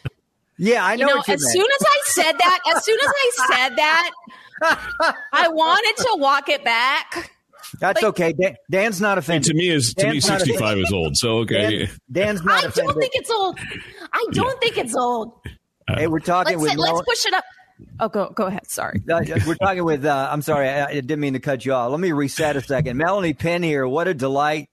yeah, 0.57 0.85
I 0.85 0.95
know. 0.95 1.01
you 1.01 1.07
know, 1.07 1.17
what 1.17 1.27
you 1.27 1.33
as 1.33 1.41
meant. 1.41 1.53
soon 1.53 1.65
as 1.79 1.85
I 1.87 2.01
said 2.05 2.31
that, 2.39 2.59
as 2.75 2.85
soon 2.85 2.99
as 2.99 3.07
I 3.07 3.31
said 3.47 3.75
that, 3.77 4.11
I 5.33 5.47
wanted 5.47 6.03
to 6.03 6.17
walk 6.19 6.49
it 6.49 6.63
back. 6.63 7.31
That's 7.79 8.01
like- 8.01 8.09
okay. 8.09 8.33
Dan, 8.33 8.55
Dan's 8.69 9.01
not 9.01 9.17
offended. 9.17 9.49
To 9.51 9.55
me, 9.55 9.69
is 9.69 9.93
to 9.95 10.05
me, 10.05 10.11
Dan's 10.11 10.27
not 10.29 10.41
sixty 10.41 10.57
five 10.57 10.77
is 10.77 10.91
old. 10.93 11.17
So 11.17 11.39
okay. 11.39 11.85
Dan, 11.85 11.89
Dan's 12.11 12.43
not 12.43 12.63
I 12.63 12.67
offended. 12.67 12.93
don't 12.93 12.99
think 12.99 13.13
it's 13.15 13.31
old. 13.31 13.59
I 14.11 14.25
don't 14.31 14.59
think 14.61 14.77
it's 14.77 14.95
old. 14.95 15.33
hey, 15.87 16.07
we're 16.07 16.19
talking 16.19 16.59
Let's 16.59 16.75
with 16.77 16.79
let's 16.79 17.01
push 17.01 17.25
it 17.25 17.33
up. 17.33 17.43
Oh, 17.99 18.07
go 18.09 18.29
go 18.29 18.45
ahead. 18.45 18.69
Sorry. 18.69 19.01
Uh, 19.11 19.21
we're 19.47 19.55
talking 19.55 19.83
with. 19.83 20.05
Uh, 20.05 20.29
I'm 20.31 20.41
sorry, 20.41 20.69
I, 20.69 20.85
I 20.87 20.93
didn't 20.93 21.19
mean 21.19 21.33
to 21.33 21.39
cut 21.39 21.65
you 21.65 21.73
off. 21.73 21.91
Let 21.91 21.99
me 21.99 22.11
reset 22.11 22.55
a 22.55 22.61
second. 22.61 22.97
Melanie 22.97 23.33
Penn 23.33 23.63
here. 23.63 23.87
What 23.87 24.07
a 24.07 24.13
delight! 24.13 24.69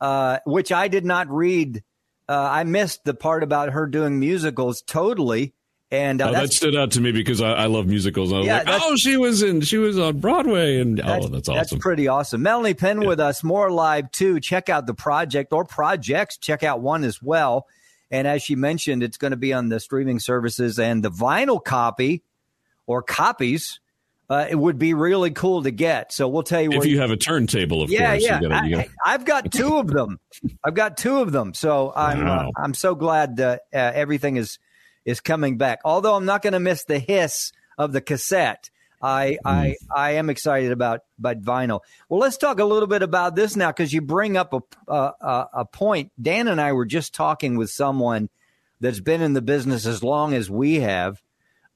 Uh, 0.00 0.38
which 0.44 0.72
I 0.72 0.88
did 0.88 1.04
not 1.04 1.28
read. 1.30 1.82
Uh, 2.28 2.48
I 2.50 2.64
missed 2.64 3.04
the 3.04 3.14
part 3.14 3.42
about 3.42 3.70
her 3.70 3.86
doing 3.86 4.18
musicals 4.18 4.82
totally, 4.82 5.54
and 5.90 6.22
uh, 6.22 6.28
Oh, 6.28 6.32
that 6.32 6.52
stood 6.52 6.76
out 6.76 6.92
to 6.92 7.00
me 7.00 7.12
because 7.12 7.40
I, 7.42 7.52
I 7.52 7.66
love 7.66 7.86
musicals. 7.86 8.32
I 8.32 8.38
was 8.38 8.46
Yeah, 8.46 8.62
like, 8.64 8.80
oh, 8.82 8.96
she 8.96 9.16
was 9.16 9.42
in, 9.42 9.60
she 9.60 9.76
was 9.78 9.98
on 9.98 10.18
Broadway, 10.20 10.80
and 10.80 11.00
oh, 11.00 11.28
that's 11.28 11.48
awesome. 11.48 11.54
That's 11.54 11.76
pretty 11.78 12.08
awesome. 12.08 12.42
Melanie 12.42 12.74
Penn 12.74 13.00
with 13.00 13.20
us, 13.20 13.42
more 13.44 13.70
live 13.70 14.10
too. 14.12 14.40
Check 14.40 14.68
out 14.68 14.86
the 14.86 14.94
project 14.94 15.52
or 15.52 15.64
projects. 15.64 16.38
Check 16.38 16.62
out 16.62 16.80
one 16.80 17.04
as 17.04 17.20
well. 17.22 17.66
And 18.10 18.26
as 18.28 18.42
she 18.42 18.54
mentioned, 18.56 19.02
it's 19.02 19.16
going 19.16 19.30
to 19.32 19.36
be 19.36 19.52
on 19.52 19.68
the 19.68 19.80
streaming 19.80 20.18
services 20.20 20.78
and 20.78 21.02
the 21.02 21.10
vinyl 21.10 21.62
copy 21.62 22.22
or 22.86 23.02
copies. 23.02 23.80
Uh, 24.30 24.46
it 24.48 24.54
would 24.54 24.78
be 24.78 24.94
really 24.94 25.30
cool 25.30 25.62
to 25.62 25.70
get. 25.70 26.10
So 26.12 26.26
we'll 26.26 26.42
tell 26.42 26.62
you 26.62 26.70
if 26.70 26.78
where 26.78 26.86
you 26.86 27.00
have 27.00 27.10
a 27.10 27.16
turntable, 27.18 27.82
of 27.82 27.90
yeah, 27.90 28.12
course. 28.12 28.22
yeah. 28.22 28.40
Gotta, 28.40 28.68
you 28.68 28.78
I, 29.04 29.12
have 29.12 29.26
got 29.26 29.52
two 29.52 29.76
of 29.76 29.88
them. 29.88 30.20
I've 30.64 30.74
got 30.74 30.96
two 30.96 31.18
of 31.20 31.32
them. 31.32 31.52
So 31.52 31.92
I'm 31.94 32.24
Wow. 32.24 32.48
uh, 32.48 32.60
I'm 32.62 32.72
so 32.72 32.94
glad 32.94 33.38
uh, 33.38 33.58
uh, 33.74 33.76
everything 33.76 34.36
is 34.36 34.58
is 35.04 35.20
coming 35.20 35.58
back. 35.58 35.80
Although 35.84 36.14
I'm 36.14 36.24
not 36.24 36.40
going 36.40 36.54
to 36.54 36.60
miss 36.60 36.84
the 36.84 36.98
hiss 36.98 37.52
of 37.76 37.92
the 37.92 38.00
cassette. 38.00 38.70
I 39.02 39.36
I 39.44 39.74
I 39.94 40.12
am 40.12 40.30
excited 40.30 40.70
about 40.72 41.00
about 41.18 41.42
vinyl. 41.42 41.80
Well, 42.08 42.20
let's 42.20 42.38
talk 42.38 42.60
a 42.60 42.64
little 42.64 42.86
bit 42.86 43.02
about 43.02 43.34
this 43.34 43.56
now 43.56 43.70
because 43.70 43.92
you 43.92 44.00
bring 44.00 44.36
up 44.36 44.54
a, 44.54 44.60
a 44.90 45.12
a 45.20 45.48
a 45.54 45.64
point. 45.66 46.12
Dan 46.22 46.46
and 46.48 46.60
I 46.60 46.72
were 46.72 46.86
just 46.86 47.12
talking 47.12 47.56
with 47.56 47.68
someone 47.68 48.30
that's 48.80 49.00
been 49.00 49.20
in 49.20 49.32
the 49.34 49.42
business 49.42 49.84
as 49.86 50.02
long 50.04 50.32
as 50.34 50.48
we 50.48 50.76
have 50.76 51.20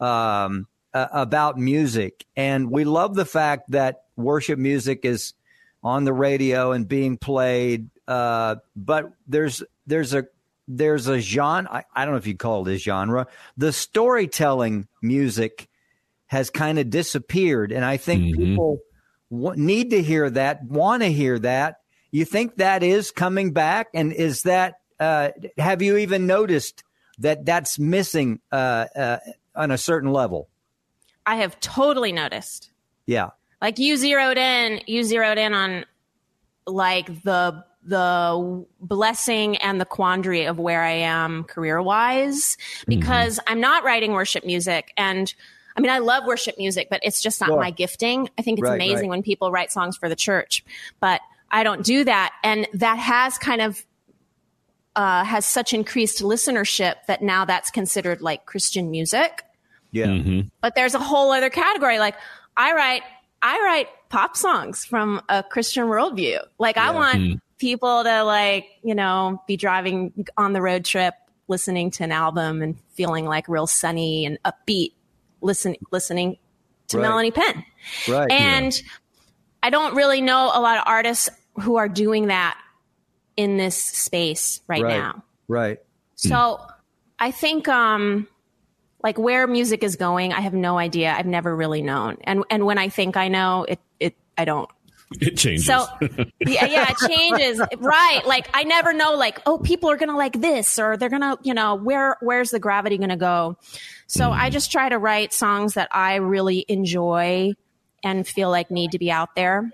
um, 0.00 0.68
uh, 0.96 1.08
about 1.12 1.58
music, 1.58 2.24
and 2.36 2.70
we 2.70 2.84
love 2.84 3.14
the 3.14 3.24
fact 3.26 3.70
that 3.72 4.04
worship 4.16 4.58
music 4.58 5.00
is 5.04 5.34
on 5.82 6.04
the 6.04 6.12
radio 6.12 6.72
and 6.72 6.88
being 6.88 7.18
played. 7.18 7.90
Uh, 8.08 8.56
but 8.74 9.12
there's 9.26 9.62
there's 9.86 10.14
a 10.14 10.24
there's 10.68 11.06
a 11.06 11.18
genre. 11.20 11.70
I, 11.70 11.84
I 11.94 12.04
don't 12.04 12.14
know 12.14 12.18
if 12.18 12.26
you 12.26 12.36
call 12.36 12.66
it 12.66 12.74
a 12.74 12.78
genre. 12.78 13.26
The 13.56 13.72
storytelling 13.72 14.88
music 15.02 15.68
has 16.28 16.50
kind 16.50 16.78
of 16.78 16.88
disappeared, 16.90 17.72
and 17.72 17.84
I 17.84 17.98
think 17.98 18.22
Mhm. 18.24 18.36
people 18.36 18.78
w- 19.30 19.60
need 19.62 19.90
to 19.90 20.02
hear 20.02 20.30
that, 20.30 20.64
want 20.64 21.02
to 21.02 21.12
hear 21.12 21.38
that. 21.40 21.80
You 22.10 22.24
think 22.24 22.56
that 22.56 22.82
is 22.82 23.10
coming 23.10 23.52
back, 23.52 23.88
and 23.94 24.12
is 24.12 24.42
that? 24.42 24.74
Uh, 24.98 25.28
have 25.58 25.82
you 25.82 25.98
even 25.98 26.26
noticed 26.26 26.82
that 27.18 27.44
that's 27.44 27.78
missing 27.78 28.40
uh, 28.50 28.86
uh, 28.96 29.18
on 29.54 29.70
a 29.70 29.78
certain 29.78 30.10
level? 30.12 30.48
I 31.26 31.36
have 31.36 31.58
totally 31.60 32.12
noticed. 32.12 32.70
Yeah, 33.06 33.30
Like 33.60 33.78
you 33.78 33.96
zeroed 33.96 34.38
in, 34.38 34.80
you 34.86 35.02
zeroed 35.04 35.38
in 35.38 35.52
on 35.54 35.84
like 36.66 37.22
the 37.22 37.64
the 37.84 38.66
blessing 38.80 39.56
and 39.58 39.80
the 39.80 39.84
quandary 39.84 40.44
of 40.46 40.58
where 40.58 40.82
I 40.82 40.90
am 40.92 41.44
career 41.44 41.80
wise 41.80 42.56
because 42.88 43.38
I'm 43.46 43.60
not 43.60 43.84
writing 43.84 44.10
worship 44.10 44.44
music 44.44 44.92
and 44.96 45.32
I 45.76 45.80
mean 45.80 45.92
I 45.92 45.98
love 46.00 46.24
worship 46.26 46.58
music 46.58 46.88
but 46.90 46.98
it's 47.04 47.22
just 47.22 47.40
not 47.40 47.50
Sure. 47.50 47.60
my 47.60 47.70
gifting. 47.70 48.28
I 48.36 48.42
think 48.42 48.58
it's 48.58 48.68
Right, 48.68 48.74
amazing 48.74 49.02
right. 49.08 49.10
when 49.10 49.22
people 49.22 49.52
write 49.52 49.70
songs 49.70 49.96
for 49.96 50.08
the 50.08 50.16
church 50.16 50.64
but 50.98 51.20
I 51.48 51.62
don't 51.62 51.84
do 51.84 52.02
that 52.02 52.32
and 52.42 52.66
that 52.74 52.98
has 52.98 53.38
kind 53.38 53.60
of 53.60 53.86
uh, 54.96 55.22
has 55.22 55.46
such 55.46 55.72
increased 55.72 56.22
listenership 56.22 56.94
that 57.06 57.22
now 57.22 57.44
that's 57.44 57.70
considered 57.70 58.20
like 58.20 58.46
Christian 58.46 58.90
music 58.90 59.44
yeah, 59.92 60.42
but 60.60 60.74
there's 60.74 60.94
a 60.94 60.98
whole 60.98 61.32
other 61.32 61.50
category 61.50 61.98
like 61.98 62.14
i 62.56 62.72
write 62.72 63.02
i 63.42 63.60
write 63.64 63.88
pop 64.08 64.36
songs 64.36 64.84
from 64.84 65.20
a 65.28 65.42
christian 65.42 65.84
worldview 65.86 66.38
like 66.58 66.76
i 66.76 66.90
want 66.90 67.40
people 67.58 68.04
to 68.04 68.22
like 68.22 68.66
you 68.82 68.94
know 68.94 69.42
be 69.46 69.56
driving 69.56 70.26
on 70.36 70.52
the 70.52 70.60
road 70.60 70.84
trip 70.84 71.14
listening 71.48 71.90
to 71.90 72.04
an 72.04 72.12
album 72.12 72.62
and 72.62 72.76
feeling 72.94 73.24
like 73.24 73.48
real 73.48 73.66
sunny 73.66 74.26
and 74.26 74.38
upbeat 74.44 74.92
listen 75.40 75.76
listening 75.90 76.36
to 76.88 76.98
Right. 76.98 77.02
melanie 77.02 77.30
penn 77.30 77.64
right. 78.08 78.30
and 78.30 78.80
I 79.62 79.70
don't 79.70 79.96
really 79.96 80.20
know 80.20 80.52
a 80.54 80.60
lot 80.60 80.76
of 80.78 80.84
artists 80.86 81.28
who 81.60 81.74
are 81.76 81.88
doing 81.88 82.28
that 82.28 82.56
in 83.36 83.56
this 83.56 83.74
space 83.74 84.60
right, 84.68 84.80
right, 84.80 84.96
now. 84.96 85.24
right. 85.48 85.78
So 86.14 86.60
I 87.18 87.32
think 87.32 87.66
um 87.66 88.28
like 89.06 89.18
where 89.18 89.46
music 89.46 89.84
is 89.84 89.94
going, 89.94 90.32
I 90.32 90.40
have 90.40 90.52
no 90.52 90.78
idea. 90.78 91.14
I've 91.16 91.26
never 91.26 91.54
really 91.54 91.80
known. 91.80 92.16
And 92.24 92.42
and 92.50 92.66
when 92.66 92.76
I 92.76 92.88
think 92.88 93.16
I 93.16 93.28
know, 93.28 93.64
it 93.68 93.78
it 94.00 94.16
I 94.36 94.44
don't. 94.44 94.68
It 95.20 95.36
changes. 95.36 95.64
So 95.64 95.86
yeah, 96.40 96.66
yeah, 96.66 96.90
it 96.90 96.96
changes. 97.08 97.60
right. 97.78 98.22
Like 98.26 98.48
I 98.52 98.64
never 98.64 98.92
know 98.92 99.14
like, 99.14 99.40
oh, 99.46 99.58
people 99.58 99.90
are 99.90 99.96
gonna 99.96 100.16
like 100.16 100.32
this 100.40 100.80
or 100.80 100.96
they're 100.96 101.08
gonna, 101.08 101.38
you 101.44 101.54
know, 101.54 101.76
where 101.76 102.16
where's 102.20 102.50
the 102.50 102.58
gravity 102.58 102.98
gonna 102.98 103.16
go? 103.16 103.58
So 104.08 104.26
hmm. 104.26 104.32
I 104.32 104.50
just 104.50 104.72
try 104.72 104.88
to 104.88 104.98
write 104.98 105.32
songs 105.32 105.74
that 105.74 105.88
I 105.92 106.16
really 106.16 106.64
enjoy 106.66 107.52
and 108.02 108.26
feel 108.26 108.50
like 108.50 108.72
need 108.72 108.90
to 108.90 108.98
be 108.98 109.12
out 109.12 109.36
there. 109.36 109.70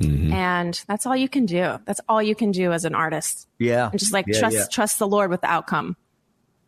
Mm-hmm. 0.00 0.32
And 0.32 0.84
that's 0.88 1.06
all 1.06 1.14
you 1.14 1.28
can 1.28 1.46
do. 1.46 1.78
That's 1.84 2.00
all 2.08 2.20
you 2.20 2.34
can 2.34 2.50
do 2.50 2.72
as 2.72 2.84
an 2.84 2.96
artist. 2.96 3.46
Yeah, 3.60 3.88
And 3.88 4.00
just 4.00 4.12
like 4.12 4.26
Yeah, 4.26 4.40
trust 4.40 4.56
yeah. 4.56 4.64
trust 4.68 4.98
the 4.98 5.06
Lord 5.06 5.30
with 5.30 5.42
the 5.42 5.48
outcome. 5.48 5.96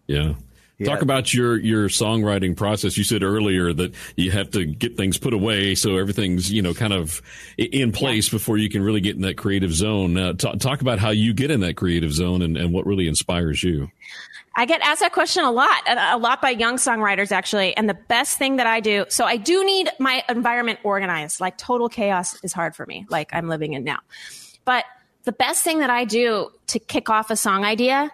Yeah. 0.07 0.35
Yeah. 0.79 0.89
Talk 0.89 1.03
about 1.03 1.33
your 1.33 1.57
your 1.57 1.89
songwriting 1.89 2.57
process. 2.57 2.99
You 2.99 3.05
said 3.05 3.23
earlier 3.23 3.73
that 3.73 3.95
you 4.17 4.33
have 4.33 4.51
to 4.53 4.65
get 4.65 4.97
things 4.97 5.19
put 5.19 5.33
away 5.33 5.77
so 5.77 5.97
everything's 5.99 6.51
you 6.51 6.63
know 6.63 6.75
kind 6.75 6.93
of 6.93 7.23
in 7.57 7.93
place 7.93 8.29
before 8.29 8.59
you 8.59 8.69
can 8.69 8.83
really 8.83 9.01
get 9.01 9.15
in 9.15 9.23
that 9.23 9.37
creative 9.37 9.73
zone. 9.73 10.37
Ta- 10.37 10.55
talk 10.55 10.81
about 10.81 10.99
how 10.99 11.11
you 11.11 11.33
get 11.33 11.53
in 11.53 11.61
that 11.61 11.77
creative 11.77 12.13
zone 12.13 12.43
and, 12.43 12.57
and 12.57 12.73
what 12.73 12.87
really 12.87 13.07
inspires 13.07 13.63
you. 13.63 13.89
I 14.57 14.67
get 14.67 14.81
asked 14.83 15.01
that 15.01 15.13
question 15.13 15.45
a 15.45 15.53
lot, 15.53 15.89
a 15.89 16.17
a 16.17 16.19
lot 16.19 16.43
by 16.43 16.51
young 16.51 16.77
songwriters 16.77 17.31
actually. 17.31 17.77
And 17.77 17.89
the 17.89 17.95
best 17.95 18.39
thing 18.39 18.57
that 18.57 18.67
I 18.67 18.81
do, 18.81 19.05
so 19.09 19.25
I 19.25 19.37
do 19.37 19.65
need 19.65 19.91
my 20.01 20.25
environment 20.29 20.81
organized. 20.83 21.41
Like 21.41 21.57
total 21.57 21.89
chaos 21.89 22.37
is 22.43 22.53
hard 22.53 22.75
for 22.75 22.85
me, 22.87 23.07
like 23.11 23.31
I'm 23.33 23.49
living 23.49 23.75
in 23.75 23.85
now. 23.85 23.99
But 24.65 24.85
the 25.23 25.33
best 25.33 25.63
thing 25.63 25.79
that 25.81 25.91
I 25.91 26.05
do 26.05 26.51
to 26.69 26.79
kick 26.81 27.11
off 27.11 27.31
a 27.31 27.37
song 27.37 27.65
idea 27.65 28.11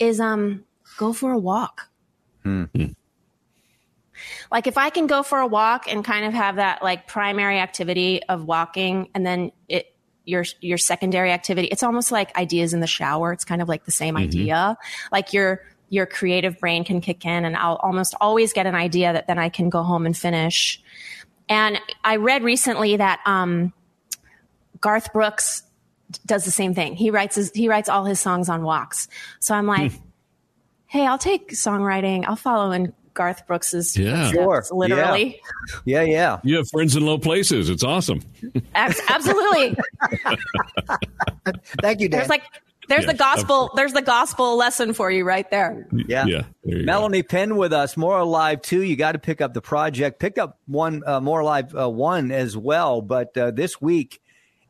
is 0.00 0.18
um 0.18 0.64
go 0.96 1.12
for 1.12 1.30
a 1.30 1.38
walk. 1.38 1.89
Hmm. 2.42 2.64
Like 4.50 4.66
if 4.66 4.76
I 4.76 4.90
can 4.90 5.06
go 5.06 5.22
for 5.22 5.38
a 5.38 5.46
walk 5.46 5.90
and 5.90 6.04
kind 6.04 6.24
of 6.24 6.34
have 6.34 6.56
that 6.56 6.82
like 6.82 7.06
primary 7.06 7.58
activity 7.58 8.22
of 8.24 8.44
walking 8.44 9.08
and 9.14 9.24
then 9.24 9.52
it 9.68 9.94
your 10.24 10.44
your 10.60 10.78
secondary 10.78 11.32
activity, 11.32 11.68
it's 11.68 11.82
almost 11.82 12.12
like 12.12 12.36
ideas 12.36 12.74
in 12.74 12.80
the 12.80 12.86
shower. 12.86 13.32
It's 13.32 13.44
kind 13.44 13.62
of 13.62 13.68
like 13.68 13.84
the 13.84 13.90
same 13.90 14.14
mm-hmm. 14.14 14.24
idea. 14.24 14.78
Like 15.10 15.32
your 15.32 15.62
your 15.88 16.06
creative 16.06 16.58
brain 16.58 16.84
can 16.84 17.00
kick 17.00 17.24
in 17.24 17.44
and 17.44 17.56
I'll 17.56 17.76
almost 17.76 18.14
always 18.20 18.52
get 18.52 18.66
an 18.66 18.74
idea 18.74 19.12
that 19.12 19.26
then 19.26 19.38
I 19.38 19.48
can 19.48 19.70
go 19.70 19.82
home 19.82 20.06
and 20.06 20.16
finish. 20.16 20.80
And 21.48 21.78
I 22.04 22.16
read 22.16 22.44
recently 22.44 22.96
that 22.96 23.20
um, 23.26 23.72
Garth 24.80 25.12
Brooks 25.12 25.64
does 26.24 26.44
the 26.44 26.52
same 26.52 26.74
thing. 26.74 26.94
He 26.94 27.10
writes 27.10 27.34
his, 27.34 27.50
he 27.52 27.68
writes 27.68 27.88
all 27.88 28.04
his 28.04 28.20
songs 28.20 28.48
on 28.48 28.62
walks. 28.62 29.08
So 29.40 29.52
I'm 29.54 29.66
like, 29.66 29.92
hmm. 29.92 29.98
Hey, 30.90 31.06
I'll 31.06 31.18
take 31.18 31.50
songwriting. 31.52 32.24
I'll 32.26 32.34
follow 32.36 32.72
in 32.72 32.92
Garth 33.14 33.46
Brooks's 33.46 33.96
Yeah. 33.96 34.24
footsteps, 34.30 34.68
Sure. 34.68 34.76
literally. 34.76 35.40
Yeah, 35.84 36.02
yeah. 36.02 36.10
yeah. 36.12 36.40
You 36.44 36.56
have 36.56 36.68
friends 36.68 36.96
in 36.96 37.04
low 37.06 37.18
places. 37.18 37.68
It's 37.70 37.82
awesome. 37.84 38.20
Absolutely. 38.74 39.76
Thank 41.80 42.00
you, 42.00 42.08
Dan. 42.08 42.18
There's 42.20 42.28
like 42.28 42.42
there's 42.88 43.04
Yeah, 43.04 43.12
the 43.12 43.18
gospel 43.18 43.70
there's 43.76 43.92
the 43.92 44.02
gospel 44.02 44.56
lesson 44.56 44.92
for 44.94 45.10
you 45.10 45.24
right 45.24 45.48
there. 45.50 45.86
yeah. 45.92 46.24
Yeah. 46.26 46.42
there 46.64 46.78
you 46.78 46.78
go. 46.80 46.84
Melanie 46.86 47.22
Penn 47.22 47.56
with 47.56 47.72
us. 47.72 47.96
More 47.96 48.18
Alive 48.18 48.62
2. 48.62 48.82
You 48.82 48.96
got 48.96 49.12
to 49.12 49.18
pick 49.18 49.40
up 49.40 49.54
the 49.54 49.60
project. 49.62 50.18
Pick 50.18 50.38
up 50.38 50.58
one, 50.66 51.02
uh, 51.06 51.20
More 51.20 51.40
Alive 51.40 51.74
uh, 51.76 51.88
1 51.88 52.30
as 52.32 52.56
well. 52.56 53.00
But 53.00 53.36
uh, 53.36 53.50
this 53.52 53.80
week, 53.80 54.20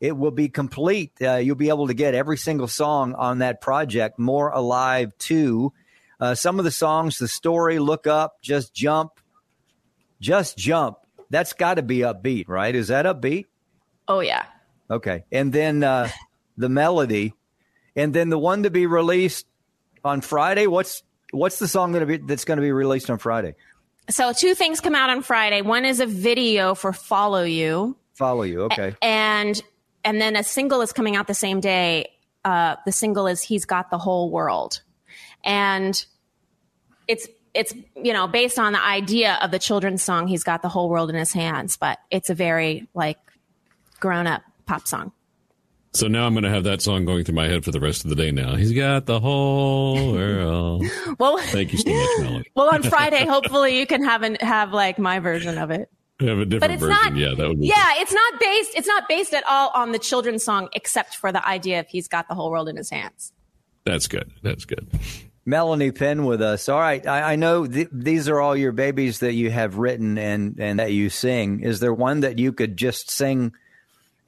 it 0.00 0.17
will 0.17 0.31
be 0.33 0.49
complete. 0.49 1.12
Uh, 1.21 1.37
you'll 1.37 1.57
be 1.57 1.69
able 1.71 1.87
to 1.89 1.95
get 1.95 2.15
every 2.15 2.37
single 2.37 2.69
song 2.69 3.15
on 3.15 3.39
that 3.39 3.61
project, 3.61 4.19
More 4.19 4.49
Alive 4.50 5.12
2. 5.19 5.73
Uh, 6.21 6.35
some 6.35 6.59
of 6.59 6.65
the 6.65 6.71
songs, 6.71 7.19
the 7.19 7.29
story, 7.29 7.79
Look 7.79 8.07
Up, 8.07 8.43
Just 8.43 8.75
Jump, 8.75 9.12
Just 10.21 10.59
Jump. 10.59 10.99
That's 11.31 11.53
got 11.53 11.75
to 11.75 11.83
be 11.83 11.99
upbeat, 11.99 12.49
right? 12.49 12.75
Is 12.75 12.89
that 12.89 13.07
upbeat? 13.07 13.47
Oh 14.09 14.21
yeah. 14.21 14.45
Okay. 14.91 15.25
And 15.31 15.53
then 15.53 15.83
uh, 15.85 16.09
the 16.57 16.69
melody. 16.69 17.35
And 17.97 18.12
then 18.15 18.29
the 18.29 18.39
one 18.39 18.65
to 18.65 18.71
be 18.71 18.87
released 18.87 19.47
on 20.05 20.21
Friday. 20.21 20.67
What's 20.67 21.03
what's 21.33 21.59
the 21.59 21.69
song 21.69 21.93
going 21.93 22.07
to 22.07 22.07
be 22.07 22.17
that's 22.19 22.45
going 22.45 22.57
to 22.57 22.62
be 22.62 22.73
released 22.73 23.11
on 23.11 23.19
Friday? 23.19 23.55
So 24.09 24.33
two 24.33 24.55
things 24.55 24.81
come 24.81 24.95
out 24.95 25.11
on 25.11 25.23
Friday. 25.23 25.62
One 25.62 25.85
is 25.85 26.00
a 26.00 26.07
video 26.07 26.75
for 26.75 26.93
Follow 26.93 27.43
You. 27.43 27.97
Follow 28.15 28.43
you. 28.43 28.62
Okay. 28.62 28.95
and 29.03 29.61
and 30.05 30.21
then 30.21 30.37
a 30.37 30.43
single 30.45 30.81
is 30.81 30.93
coming 30.93 31.17
out 31.17 31.27
the 31.27 31.35
same 31.35 31.61
day. 31.61 32.11
Uh, 32.45 32.77
the 32.87 32.93
single 32.93 33.27
is 33.27 33.43
"He's 33.43 33.65
Got 33.65 33.91
the 33.91 33.99
Whole 33.99 34.31
World," 34.31 34.83
and 35.45 36.05
it's 37.11 37.29
it's 37.55 37.75
you 37.97 38.12
know 38.12 38.26
based 38.29 38.59
on 38.59 38.73
the 38.73 38.83
idea 38.83 39.38
of 39.43 39.50
the 39.50 39.59
children's 39.59 40.02
song 40.02 40.29
"He's 40.29 40.45
Got 40.45 40.62
the 40.62 40.69
Whole 40.69 40.88
World 40.88 41.11
in 41.11 41.17
His 41.17 41.33
Hands," 41.33 41.76
but 41.76 41.99
it's 42.11 42.31
a 42.31 42.35
very 42.35 42.88
like 42.95 43.19
grown 43.99 44.26
up 44.26 44.43
pop 44.67 44.87
song. 44.87 45.12
So 45.93 46.07
now 46.07 46.25
I'm 46.25 46.35
going 46.35 46.45
to 46.45 46.50
have 46.50 46.62
that 46.64 46.81
song 46.81 47.05
going 47.05 47.25
through 47.25 47.35
my 47.35 47.49
head 47.49 47.64
for 47.64 47.73
the 47.73 47.81
rest 47.81 48.05
of 48.05 48.11
the 48.11 48.14
day. 48.17 48.31
Now 48.31 48.55
he's 48.55 48.73
got 48.73 49.07
the 49.07 49.19
whole 49.19 50.12
world. 50.12 50.85
Well, 51.19 51.38
Thank 51.38 51.73
you 51.73 51.79
so 51.79 51.90
much, 51.90 52.09
Melanie. 52.21 52.45
well 52.55 52.73
on 52.73 52.85
Friday, 52.85 53.26
hopefully 53.26 53.76
you 53.76 53.87
can 53.87 54.05
have 54.05 54.23
an, 54.23 54.37
have 54.40 54.73
like 54.73 55.00
my 55.00 55.19
version 55.19 55.59
of 55.59 55.73
it. 55.73 55.90
Have 56.21 56.38
a 56.38 56.45
different 56.45 56.61
But 56.61 56.71
it's 56.71 56.81
version. 56.83 57.14
not. 57.14 57.17
yeah, 57.17 57.35
that 57.37 57.49
would 57.49 57.59
be. 57.61 57.67
Yeah, 57.67 57.95
it's 57.97 58.12
not 58.12 58.38
based. 58.38 58.71
It's 58.76 58.87
not 58.87 59.09
based 59.09 59.35
at 59.35 59.43
all 59.49 59.71
on 59.75 59.90
the 59.90 59.99
children's 59.99 60.45
song, 60.45 60.69
except 60.75 61.17
for 61.17 61.33
the 61.33 61.45
idea 61.45 61.81
of 61.81 61.88
"He's 61.88 62.07
Got 62.07 62.29
the 62.29 62.35
Whole 62.37 62.50
World 62.52 62.69
in 62.69 62.76
His 62.76 62.90
Hands." 62.90 63.33
That's 63.85 64.07
good. 64.07 64.31
That's 64.45 64.64
good. 64.67 64.87
Melanie 65.50 65.90
Penn 65.90 66.25
with 66.25 66.40
us. 66.40 66.69
All 66.69 66.78
right. 66.78 67.04
I, 67.04 67.33
I 67.33 67.37
know 67.37 67.66
th- 67.66 67.88
these 67.90 68.28
are 68.28 68.40
all 68.40 68.57
your 68.57 68.71
babies 68.71 69.19
that 69.19 69.33
you 69.33 69.50
have 69.50 69.78
written 69.78 70.16
and, 70.16 70.61
and 70.61 70.78
that 70.78 70.92
you 70.92 71.11
sing. 71.11 71.61
Is 71.61 71.80
there 71.80 71.92
one 71.92 72.21
that 72.21 72.38
you 72.38 72.52
could 72.52 72.76
just 72.76 73.11
sing 73.11 73.52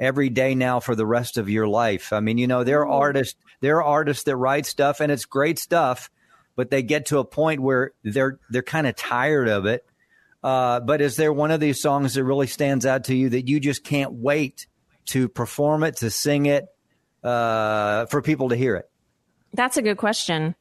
every 0.00 0.28
day 0.30 0.56
now 0.56 0.80
for 0.80 0.96
the 0.96 1.06
rest 1.06 1.38
of 1.38 1.48
your 1.48 1.68
life? 1.68 2.12
I 2.12 2.18
mean, 2.18 2.38
you 2.38 2.48
know, 2.48 2.64
there 2.64 2.80
are 2.80 2.88
artists, 2.88 3.38
there 3.60 3.76
are 3.76 3.84
artists 3.84 4.24
that 4.24 4.36
write 4.36 4.66
stuff 4.66 5.00
and 5.00 5.12
it's 5.12 5.24
great 5.24 5.60
stuff, 5.60 6.10
but 6.56 6.70
they 6.70 6.82
get 6.82 7.06
to 7.06 7.20
a 7.20 7.24
point 7.24 7.60
where 7.60 7.92
they're, 8.02 8.40
they're 8.50 8.62
kind 8.62 8.88
of 8.88 8.96
tired 8.96 9.48
of 9.48 9.64
it. 9.64 9.86
Uh, 10.42 10.80
but 10.80 11.00
is 11.00 11.14
there 11.14 11.32
one 11.32 11.52
of 11.52 11.60
these 11.60 11.80
songs 11.80 12.14
that 12.14 12.24
really 12.24 12.48
stands 12.48 12.84
out 12.84 13.04
to 13.04 13.14
you 13.14 13.28
that 13.28 13.46
you 13.46 13.60
just 13.60 13.84
can't 13.84 14.12
wait 14.12 14.66
to 15.06 15.28
perform 15.28 15.84
it, 15.84 15.98
to 15.98 16.10
sing 16.10 16.46
it, 16.46 16.66
uh, 17.22 18.06
for 18.06 18.20
people 18.22 18.48
to 18.48 18.56
hear 18.56 18.74
it? 18.74 18.90
That's 19.54 19.76
a 19.76 19.82
good 19.82 19.98
question. 19.98 20.56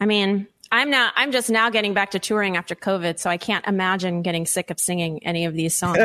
I 0.00 0.06
mean, 0.06 0.46
I'm 0.72 0.90
now 0.90 1.10
I'm 1.14 1.32
just 1.32 1.48
now 1.48 1.70
getting 1.70 1.94
back 1.94 2.10
to 2.12 2.18
touring 2.18 2.56
after 2.56 2.74
COVID, 2.74 3.18
so 3.18 3.30
I 3.30 3.36
can't 3.36 3.66
imagine 3.66 4.22
getting 4.22 4.46
sick 4.46 4.70
of 4.70 4.80
singing 4.80 5.24
any 5.24 5.44
of 5.44 5.54
these 5.54 5.74
songs 5.74 5.98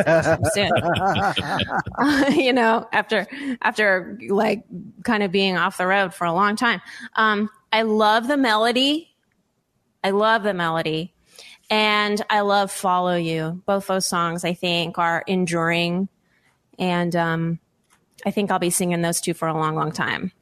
soon. 0.53 0.71
you 2.39 2.53
know, 2.53 2.88
after 2.93 3.27
after 3.62 4.17
like 4.29 4.63
kind 5.03 5.24
of 5.24 5.31
being 5.31 5.57
off 5.57 5.77
the 5.77 5.88
road 5.88 6.13
for 6.13 6.25
a 6.25 6.33
long 6.33 6.55
time. 6.55 6.81
Um, 7.15 7.50
I 7.71 7.81
love 7.83 8.27
the 8.27 8.38
melody. 8.38 9.15
I 10.03 10.12
love 10.12 10.43
the 10.43 10.53
melody. 10.53 11.13
And 11.69 12.21
I 12.29 12.41
love 12.41 12.69
Follow 12.71 13.15
You. 13.15 13.62
Both 13.65 13.88
those 13.88 14.05
songs, 14.05 14.43
I 14.43 14.53
think, 14.53 14.98
are 14.98 15.24
enduring. 15.25 16.10
And 16.77 17.15
um, 17.15 17.60
I 18.25 18.31
think 18.31 18.51
I'll 18.51 18.60
be 18.60 18.69
singing 18.69 19.01
those 19.01 19.21
two 19.21 19.33
for 19.33 19.48
a 19.48 19.53
long, 19.53 19.75
long 19.75 19.93
time. 19.93 20.33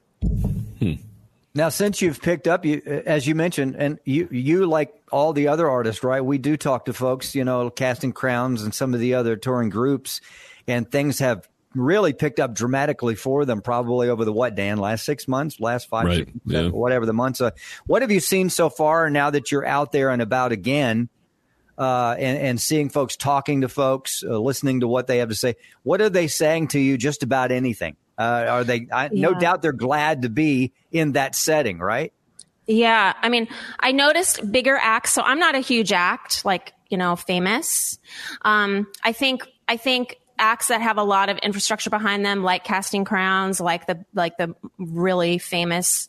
Hmm. 0.79 0.93
Now, 1.55 1.69
since 1.69 2.01
you've 2.01 2.21
picked 2.21 2.47
up, 2.47 2.63
you, 2.63 2.81
as 3.05 3.25
you 3.25 3.33
mentioned, 3.33 3.75
and 3.75 3.99
you, 4.05 4.27
you 4.31 4.67
like 4.67 4.93
all 5.11 5.33
the 5.33 5.47
other 5.47 5.67
artists, 5.67 6.03
right? 6.03 6.21
We 6.21 6.37
do 6.37 6.57
talk 6.57 6.85
to 6.85 6.93
folks, 6.93 7.33
you 7.33 7.43
know, 7.43 7.69
Casting 7.71 8.13
Crowns 8.13 8.61
and 8.61 8.73
some 8.73 8.93
of 8.93 8.99
the 8.99 9.15
other 9.15 9.35
touring 9.35 9.69
groups, 9.69 10.21
and 10.67 10.89
things 10.89 11.19
have 11.19 11.49
really 11.75 12.13
picked 12.13 12.39
up 12.39 12.53
dramatically 12.53 13.15
for 13.15 13.45
them 13.45 13.61
probably 13.61 14.09
over 14.09 14.25
the 14.25 14.33
what 14.33 14.55
dan 14.55 14.77
last 14.77 15.05
six 15.05 15.27
months 15.27 15.59
last 15.59 15.87
five 15.87 16.05
right. 16.05 16.17
six, 16.17 16.31
yeah. 16.45 16.67
whatever 16.67 17.05
the 17.05 17.13
months 17.13 17.41
uh, 17.41 17.51
what 17.85 18.01
have 18.01 18.09
you 18.09 18.19
seen 18.19 18.49
so 18.49 18.69
far 18.69 19.09
now 19.09 19.29
that 19.29 19.51
you're 19.51 19.65
out 19.65 19.91
there 19.91 20.09
and 20.09 20.21
about 20.21 20.51
again 20.51 21.09
uh, 21.77 22.15
and, 22.17 22.39
and 22.39 22.59
seeing 22.59 22.89
folks 22.89 23.15
talking 23.15 23.61
to 23.61 23.69
folks 23.69 24.23
uh, 24.27 24.39
listening 24.39 24.79
to 24.79 24.87
what 24.87 25.05
they 25.05 25.19
have 25.19 25.29
to 25.29 25.35
say 25.35 25.55
what 25.83 26.01
are 26.01 26.09
they 26.09 26.27
saying 26.27 26.67
to 26.67 26.79
you 26.79 26.97
just 26.97 27.21
about 27.21 27.51
anything 27.51 27.95
uh, 28.19 28.45
are 28.49 28.63
they 28.63 28.87
I, 28.91 29.09
yeah. 29.11 29.29
no 29.29 29.33
doubt 29.33 29.61
they're 29.61 29.71
glad 29.71 30.21
to 30.23 30.29
be 30.29 30.73
in 30.91 31.13
that 31.13 31.33
setting 31.33 31.79
right 31.79 32.13
yeah 32.67 33.13
i 33.21 33.29
mean 33.29 33.47
i 33.79 33.91
noticed 33.91 34.51
bigger 34.51 34.77
acts 34.79 35.11
so 35.11 35.23
i'm 35.23 35.39
not 35.39 35.55
a 35.55 35.59
huge 35.59 35.91
act 35.91 36.45
like 36.45 36.73
you 36.89 36.97
know 36.97 37.15
famous 37.15 37.97
um, 38.43 38.87
i 39.03 39.11
think 39.11 39.47
i 39.67 39.77
think 39.77 40.17
acts 40.39 40.69
that 40.69 40.81
have 40.81 40.97
a 40.97 41.03
lot 41.03 41.29
of 41.29 41.37
infrastructure 41.39 41.89
behind 41.89 42.25
them, 42.25 42.43
like 42.43 42.63
Casting 42.63 43.05
Crowns, 43.05 43.59
like 43.59 43.85
the 43.85 44.05
like 44.13 44.37
the 44.37 44.55
really 44.77 45.37
famous 45.37 46.07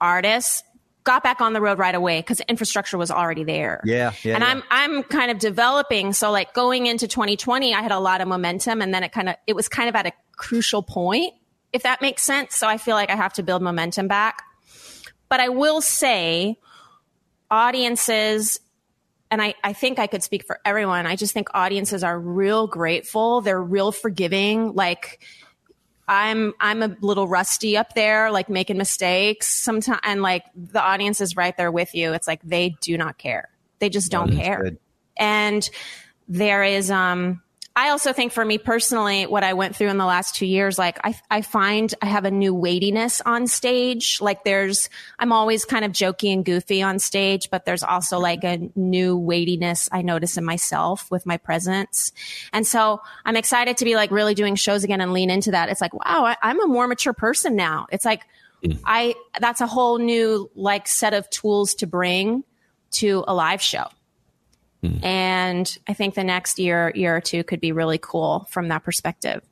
artists, 0.00 0.64
got 1.04 1.22
back 1.22 1.40
on 1.40 1.52
the 1.52 1.60
road 1.60 1.78
right 1.78 1.94
away 1.94 2.20
because 2.20 2.40
infrastructure 2.40 2.98
was 2.98 3.10
already 3.10 3.44
there. 3.44 3.80
Yeah, 3.84 4.12
yeah. 4.24 4.34
And 4.34 4.42
yeah. 4.42 4.50
I'm 4.50 4.62
I'm 4.70 5.02
kind 5.04 5.30
of 5.30 5.38
developing. 5.38 6.12
So 6.14 6.30
like 6.30 6.54
going 6.54 6.86
into 6.86 7.06
2020, 7.06 7.74
I 7.74 7.82
had 7.82 7.92
a 7.92 8.00
lot 8.00 8.20
of 8.20 8.26
momentum, 8.26 8.82
and 8.82 8.92
then 8.92 9.04
it 9.04 9.12
kind 9.12 9.28
of 9.28 9.36
it 9.46 9.54
was 9.54 9.68
kind 9.68 9.88
of 9.88 9.94
at 9.94 10.06
a 10.06 10.12
crucial 10.36 10.82
point, 10.82 11.34
if 11.72 11.82
that 11.82 12.00
makes 12.00 12.22
sense. 12.22 12.56
So 12.56 12.66
I 12.66 12.78
feel 12.78 12.94
like 12.94 13.10
I 13.10 13.16
have 13.16 13.32
to 13.34 13.42
build 13.42 13.62
momentum 13.62 14.08
back. 14.08 14.42
But 15.28 15.40
I 15.40 15.50
will 15.50 15.80
say, 15.80 16.58
audiences 17.50 18.60
and 19.30 19.42
I, 19.42 19.54
I 19.62 19.72
think 19.74 19.98
I 19.98 20.06
could 20.06 20.22
speak 20.22 20.46
for 20.46 20.58
everyone. 20.64 21.06
I 21.06 21.16
just 21.16 21.34
think 21.34 21.48
audiences 21.52 22.02
are 22.02 22.18
real 22.18 22.66
grateful. 22.66 23.42
They're 23.42 23.62
real 23.62 23.92
forgiving. 23.92 24.74
Like 24.74 25.20
I'm 26.06 26.54
I'm 26.60 26.82
a 26.82 26.96
little 27.02 27.28
rusty 27.28 27.76
up 27.76 27.94
there, 27.94 28.30
like 28.30 28.48
making 28.48 28.78
mistakes 28.78 29.48
sometimes, 29.62 30.00
and 30.02 30.22
like 30.22 30.44
the 30.54 30.82
audience 30.82 31.20
is 31.20 31.36
right 31.36 31.54
there 31.56 31.70
with 31.70 31.94
you. 31.94 32.14
It's 32.14 32.26
like 32.26 32.40
they 32.42 32.76
do 32.80 32.96
not 32.96 33.18
care. 33.18 33.50
They 33.78 33.90
just 33.90 34.10
don't 34.10 34.32
care. 34.32 34.62
Good. 34.62 34.78
And 35.18 35.68
there 36.26 36.64
is 36.64 36.90
um 36.90 37.42
I 37.78 37.90
also 37.90 38.12
think 38.12 38.32
for 38.32 38.44
me 38.44 38.58
personally, 38.58 39.26
what 39.26 39.44
I 39.44 39.52
went 39.52 39.76
through 39.76 39.86
in 39.90 39.98
the 39.98 40.04
last 40.04 40.34
two 40.34 40.46
years, 40.46 40.80
like 40.80 40.98
I, 41.04 41.14
I 41.30 41.42
find 41.42 41.94
I 42.02 42.06
have 42.06 42.24
a 42.24 42.30
new 42.32 42.52
weightiness 42.52 43.20
on 43.20 43.46
stage. 43.46 44.20
Like 44.20 44.42
there's, 44.42 44.90
I'm 45.16 45.30
always 45.30 45.64
kind 45.64 45.84
of 45.84 45.92
jokey 45.92 46.32
and 46.32 46.44
goofy 46.44 46.82
on 46.82 46.98
stage, 46.98 47.50
but 47.50 47.66
there's 47.66 47.84
also 47.84 48.18
like 48.18 48.42
a 48.42 48.68
new 48.74 49.16
weightiness 49.16 49.88
I 49.92 50.02
notice 50.02 50.36
in 50.36 50.44
myself 50.44 51.08
with 51.08 51.24
my 51.24 51.36
presence. 51.36 52.10
And 52.52 52.66
so 52.66 53.00
I'm 53.24 53.36
excited 53.36 53.76
to 53.76 53.84
be 53.84 53.94
like 53.94 54.10
really 54.10 54.34
doing 54.34 54.56
shows 54.56 54.82
again 54.82 55.00
and 55.00 55.12
lean 55.12 55.30
into 55.30 55.52
that. 55.52 55.68
It's 55.68 55.80
like, 55.80 55.94
wow, 55.94 56.24
I, 56.24 56.36
I'm 56.42 56.60
a 56.60 56.66
more 56.66 56.88
mature 56.88 57.12
person 57.12 57.54
now. 57.54 57.86
It's 57.92 58.04
like, 58.04 58.24
mm. 58.64 58.76
I, 58.84 59.14
that's 59.38 59.60
a 59.60 59.68
whole 59.68 59.98
new 59.98 60.50
like 60.56 60.88
set 60.88 61.14
of 61.14 61.30
tools 61.30 61.74
to 61.76 61.86
bring 61.86 62.42
to 62.90 63.22
a 63.28 63.34
live 63.34 63.62
show. 63.62 63.86
Mm. 64.88 65.04
And 65.04 65.78
I 65.86 65.94
think 65.94 66.14
the 66.14 66.24
next 66.24 66.58
year, 66.58 66.92
year 66.94 67.16
or 67.16 67.20
two 67.20 67.44
could 67.44 67.60
be 67.60 67.72
really 67.72 67.98
cool 67.98 68.46
from 68.50 68.68
that 68.68 68.84
perspective. 68.84 69.42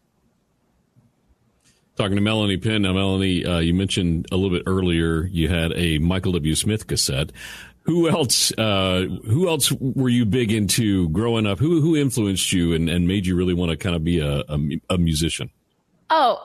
Talking 1.97 2.17
to 2.17 2.21
Melanie 2.21 2.59
Penn. 2.59 2.83
Now, 2.83 2.93
Melanie, 2.93 3.45
uh, 3.45 3.59
you 3.59 3.73
mentioned 3.73 4.27
a 4.31 4.37
little 4.37 4.57
bit 4.57 4.65
earlier 4.67 5.25
you 5.25 5.49
had 5.49 5.73
a 5.75 5.99
Michael 5.99 6.33
W. 6.33 6.55
Smith 6.55 6.87
cassette. 6.87 7.33
Who 7.85 8.09
else? 8.09 8.53
Uh, 8.59 9.07
who 9.25 9.49
else 9.49 9.71
were 9.73 10.09
you 10.09 10.27
big 10.27 10.53
into 10.53 11.09
growing 11.11 11.47
up? 11.47 11.59
Who 11.59 11.81
who 11.81 11.97
influenced 11.97 12.53
you 12.53 12.75
and, 12.75 12.91
and 12.91 13.07
made 13.07 13.27
you 13.27 13.37
really 13.37 13.55
want 13.55 13.71
to 13.71 13.77
kind 13.77 13.95
of 13.95 14.03
be 14.03 14.19
a, 14.19 14.41
a, 14.41 14.59
a 14.91 14.99
musician? 14.99 15.51
Oh, 16.11 16.43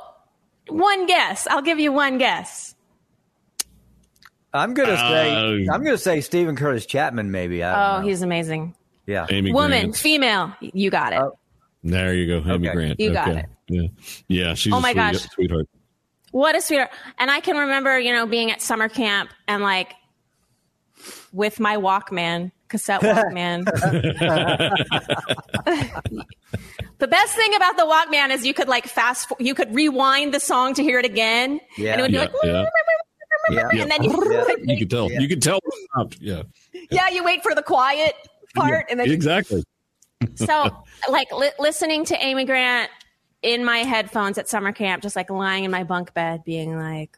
one 0.68 1.08
guess. 1.08 1.48
I'll 1.48 1.64
give 1.64 1.80
you 1.80 1.92
one 1.92 2.18
guess. 2.18 2.76
I'm 4.54 4.74
gonna 4.74 4.98
say 4.98 5.34
uh, 5.34 5.74
I'm 5.74 5.84
gonna 5.84 5.98
say 5.98 6.22
Steven 6.22 6.56
Curtis 6.56 6.86
Chapman. 6.86 7.32
Maybe. 7.32 7.64
oh, 7.64 7.70
know. 7.72 8.08
he's 8.08 8.22
amazing. 8.22 8.76
Yeah. 9.12 9.28
Amy 9.30 9.52
Woman, 9.52 9.82
Grant. 9.82 9.98
female. 9.98 10.56
You 10.62 10.90
got 10.90 11.12
it. 11.12 11.20
Uh, 11.20 11.32
there 11.84 12.14
you 12.14 12.28
go, 12.28 12.38
Amy 12.50 12.70
okay. 12.70 12.76
Grant. 12.76 12.98
You 13.00 13.12
got 13.12 13.28
okay. 13.28 13.40
it. 13.40 13.46
Yeah, 13.68 13.88
yeah. 14.28 14.54
She's 14.54 14.72
oh 14.72 14.80
my 14.80 14.94
sweet, 14.94 15.02
gosh, 15.02 15.30
sweetheart. 15.32 15.68
What 16.32 16.56
a 16.56 16.62
sweetheart! 16.62 16.92
And 17.18 17.30
I 17.30 17.42
can 17.42 17.58
remember, 17.58 18.00
you 18.00 18.14
know, 18.14 18.26
being 18.26 18.52
at 18.52 18.62
summer 18.62 18.88
camp 18.88 19.32
and 19.50 19.64
like 19.64 19.94
with 21.34 21.60
my 21.60 21.76
Walkman, 21.76 22.54
cassette 22.70 23.02
Walkman. 23.02 23.66
the 27.00 27.08
best 27.08 27.36
thing 27.36 27.54
about 27.56 27.76
the 27.76 27.84
Walkman 27.84 28.30
is 28.30 28.46
you 28.46 28.54
could 28.54 28.70
like 28.70 28.86
fast, 28.86 29.30
you 29.40 29.54
could 29.54 29.76
rewind 29.76 30.34
the 30.34 30.40
song 30.40 30.74
to 30.76 30.84
hear 30.84 31.00
it 31.00 31.06
again, 31.06 31.60
yeah. 31.78 31.92
and 31.92 32.00
it 32.00 32.04
would 32.04 32.12
be 32.12 32.18
yeah, 32.18 32.24
like. 32.24 32.32
Yeah. 32.44 32.66
Yeah. 33.50 33.68
And 33.82 33.90
then 33.90 34.04
you, 34.04 34.12
you 34.66 34.78
can 34.78 34.88
tell. 34.88 35.12
You 35.12 35.28
could 35.28 35.42
tell. 35.42 35.60
Yeah. 36.20 36.44
Yeah, 36.92 37.10
you 37.10 37.24
wait 37.24 37.42
for 37.42 37.56
the 37.56 37.64
quiet 37.64 38.14
part, 38.54 38.88
and 38.90 39.00
then 39.00 39.10
exactly. 39.10 39.64
so, 40.36 40.84
like 41.10 41.32
li- 41.32 41.52
listening 41.60 42.06
to 42.06 42.24
Amy 42.24 42.46
Grant 42.46 42.90
in 43.42 43.66
my 43.66 43.80
headphones 43.80 44.38
at 44.38 44.48
summer 44.48 44.72
camp, 44.72 45.02
just 45.02 45.16
like 45.16 45.30
lying 45.30 45.64
in 45.64 45.72
my 45.72 45.84
bunk 45.84 46.14
bed, 46.14 46.44
being 46.46 46.78
like, 46.78 47.18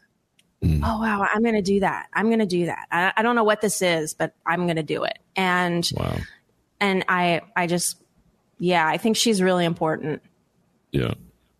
mm. 0.62 0.80
"Oh 0.82 1.00
wow, 1.00 1.26
I'm 1.32 1.42
going 1.42 1.54
to 1.54 1.62
do 1.62 1.80
that. 1.80 2.06
I'm 2.12 2.26
going 2.26 2.38
to 2.38 2.46
do 2.46 2.66
that. 2.66 2.86
I, 2.90 3.12
I, 3.16 3.22
don't 3.22 3.36
know 3.36 3.44
what 3.44 3.60
this 3.60 3.82
is, 3.82 4.14
but 4.14 4.34
I'm 4.46 4.64
going 4.66 4.76
to 4.76 4.82
do 4.82 5.04
it." 5.04 5.18
And 5.36 5.88
wow. 5.96 6.16
and 6.80 7.04
I, 7.08 7.42
I 7.56 7.66
just, 7.66 8.02
yeah, 8.58 8.86
I 8.86 8.98
think 8.98 9.16
she's 9.16 9.42
really 9.42 9.64
important. 9.64 10.22
Yeah. 10.92 11.14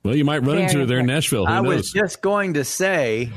Well, 0.04 0.14
you 0.14 0.24
might 0.24 0.38
run 0.38 0.56
Very 0.56 0.62
into 0.64 0.78
her 0.80 0.86
there 0.86 1.00
in. 1.00 1.06
Nashville. 1.06 1.46
Who 1.46 1.52
I 1.52 1.60
knows? 1.60 1.74
was 1.74 1.92
just 1.92 2.20
going 2.20 2.54
to 2.54 2.64
say, 2.64 3.32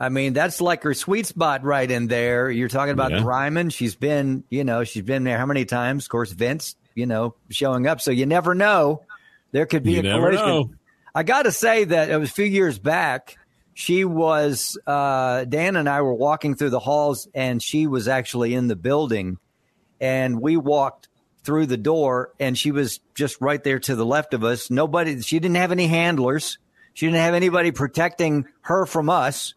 I 0.00 0.08
mean, 0.08 0.32
that's 0.32 0.62
like 0.62 0.82
her 0.84 0.94
sweet 0.94 1.26
spot 1.26 1.62
right 1.62 1.88
in 1.90 2.06
there. 2.06 2.50
You're 2.50 2.68
talking 2.68 2.92
about 2.94 3.10
Yeah. 3.10 3.22
Ryman. 3.22 3.68
She's 3.68 3.94
been, 3.94 4.44
you 4.48 4.64
know, 4.64 4.82
she's 4.84 5.02
been 5.02 5.24
there 5.24 5.36
how 5.36 5.44
many 5.46 5.66
times? 5.66 6.06
Of 6.06 6.08
course, 6.10 6.32
Vince, 6.32 6.74
you 6.94 7.04
know, 7.04 7.34
showing 7.50 7.86
up. 7.86 8.00
So 8.00 8.10
you 8.10 8.24
never 8.24 8.54
know. 8.54 9.02
There 9.52 9.66
could 9.66 9.82
be 9.82 9.92
You 9.92 10.00
a 10.00 10.02
collision. 10.04 10.46
know. 10.46 10.70
I 11.14 11.22
got 11.22 11.42
to 11.42 11.52
say 11.52 11.84
that 11.84 12.08
it 12.08 12.16
was 12.16 12.30
a 12.30 12.32
few 12.32 12.46
years 12.46 12.78
back. 12.78 13.36
She 13.74 14.04
was, 14.06 14.78
uh, 14.86 15.44
Dan 15.44 15.76
and 15.76 15.88
I 15.88 16.00
were 16.02 16.14
walking 16.14 16.54
through 16.54 16.70
the 16.70 16.78
halls, 16.80 17.28
and 17.34 17.62
she 17.62 17.86
was 17.86 18.08
actually 18.08 18.54
in 18.54 18.68
the 18.68 18.76
building. 18.76 19.38
And 20.00 20.40
we 20.40 20.56
walked 20.56 21.08
through 21.44 21.66
the 21.66 21.76
door, 21.76 22.30
and 22.40 22.56
she 22.56 22.70
was 22.72 23.00
just 23.14 23.40
right 23.40 23.62
there 23.62 23.78
to 23.80 23.96
the 23.96 24.06
left 24.06 24.34
of 24.34 24.44
us. 24.44 24.70
Nobody, 24.70 25.20
she 25.20 25.38
didn't 25.40 25.56
have 25.56 25.72
any 25.72 25.86
handlers. 25.88 26.58
She 26.94 27.06
didn't 27.06 27.20
have 27.20 27.34
anybody 27.34 27.70
protecting 27.70 28.46
her 28.62 28.86
from 28.86 29.10
us. 29.10 29.54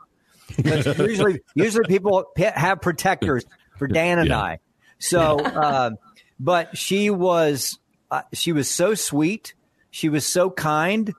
But 0.62 0.98
usually, 1.00 1.40
usually 1.56 1.86
people 1.88 2.26
have 2.38 2.82
protectors 2.82 3.46
for 3.78 3.88
Dan 3.88 4.20
and 4.20 4.30
Yeah. 4.30 4.40
I. 4.40 4.60
So, 5.00 5.40
uh, 5.40 5.92
but 6.40 6.78
she 6.78 7.10
was 7.10 7.78
uh, 8.12 8.22
she 8.34 8.52
was 8.52 8.70
so 8.70 8.94
sweet. 8.96 9.54
She 9.92 10.10
was 10.10 10.26
so 10.26 10.50
kind, 10.50 11.14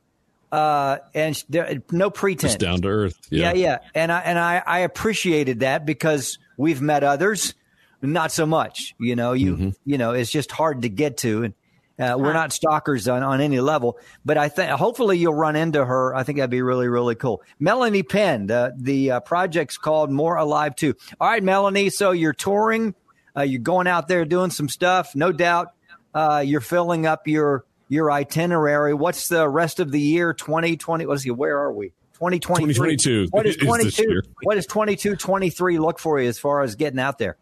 uh, 0.50 0.98
and 1.14 1.36
sh- 1.36 1.44
there, 1.48 1.82
no 1.90 2.10
pretense. 2.10 2.52
Just 2.54 2.58
down 2.60 2.80
to 2.82 2.88
earth. 2.88 3.16
Yeah, 3.30 3.52
yeah, 3.52 3.78
and 3.94 4.10
I 4.10 4.20
and 4.20 4.38
I, 4.38 4.62
I 4.64 4.78
appreciated 4.80 5.60
that 5.60 5.84
because 5.86 6.38
we've 6.56 6.80
met 6.80 7.04
others, 7.04 7.54
not 8.02 8.32
so 8.32 8.46
much. 8.46 8.94
You 8.98 9.16
know, 9.16 9.32
you 9.32 9.54
Mm-hmm. 9.56 9.68
you 9.84 9.98
know, 9.98 10.12
it's 10.12 10.30
just 10.30 10.50
hard 10.50 10.82
to 10.82 10.88
get 10.88 11.18
to, 11.18 11.44
and 11.44 11.54
uh, 11.98 12.16
we're 12.18 12.32
not 12.32 12.52
stalkers 12.52 13.06
on, 13.08 13.22
on 13.22 13.40
any 13.40 13.60
level. 13.60 13.98
But 14.24 14.38
I 14.38 14.48
think 14.48 14.70
hopefully 14.70 15.18
you'll 15.18 15.34
run 15.34 15.56
into 15.56 15.84
her. 15.84 16.14
I 16.14 16.22
think 16.22 16.38
that'd 16.38 16.50
be 16.50 16.62
really 16.62 16.88
really 16.88 17.14
cool. 17.14 17.42
Melanie 17.58 18.02
Penn, 18.02 18.50
uh, 18.50 18.70
the 18.76 19.12
uh, 19.12 19.20
project's 19.20 19.78
called 19.78 20.10
More 20.10 20.36
Alive 20.36 20.74
Too. 20.76 20.94
All 21.20 21.28
right, 21.28 21.42
Melanie. 21.42 21.90
So 21.90 22.10
you're 22.10 22.32
touring, 22.32 22.94
uh, 23.36 23.42
you're 23.42 23.60
going 23.60 23.86
out 23.86 24.08
there 24.08 24.24
doing 24.24 24.50
some 24.50 24.68
stuff. 24.68 25.14
No 25.14 25.32
doubt, 25.32 25.68
uh, 26.14 26.42
you're 26.44 26.60
filling 26.60 27.06
up 27.06 27.26
your 27.26 27.64
your 27.88 28.10
itinerary. 28.10 28.94
What's 28.94 29.28
the 29.28 29.48
rest 29.48 29.80
of 29.80 29.92
the 29.92 30.00
year? 30.00 30.32
2020. 30.32 31.06
Let's 31.06 31.22
see. 31.22 31.30
Where 31.30 31.58
are 31.58 31.72
we? 31.72 31.92
2023. 32.14 32.96
2022 32.96 33.28
What 33.30 33.46
is 33.46 33.54
is 33.54 33.60
this 33.60 33.66
22? 33.66 34.02
year. 34.02 34.22
What 34.42 34.68
22, 34.68 35.16
23 35.16 35.78
look 35.78 35.98
for 35.98 36.20
you 36.20 36.28
as 36.28 36.38
far 36.38 36.62
as 36.62 36.76
getting 36.76 37.00
out 37.00 37.18
there? 37.18 37.36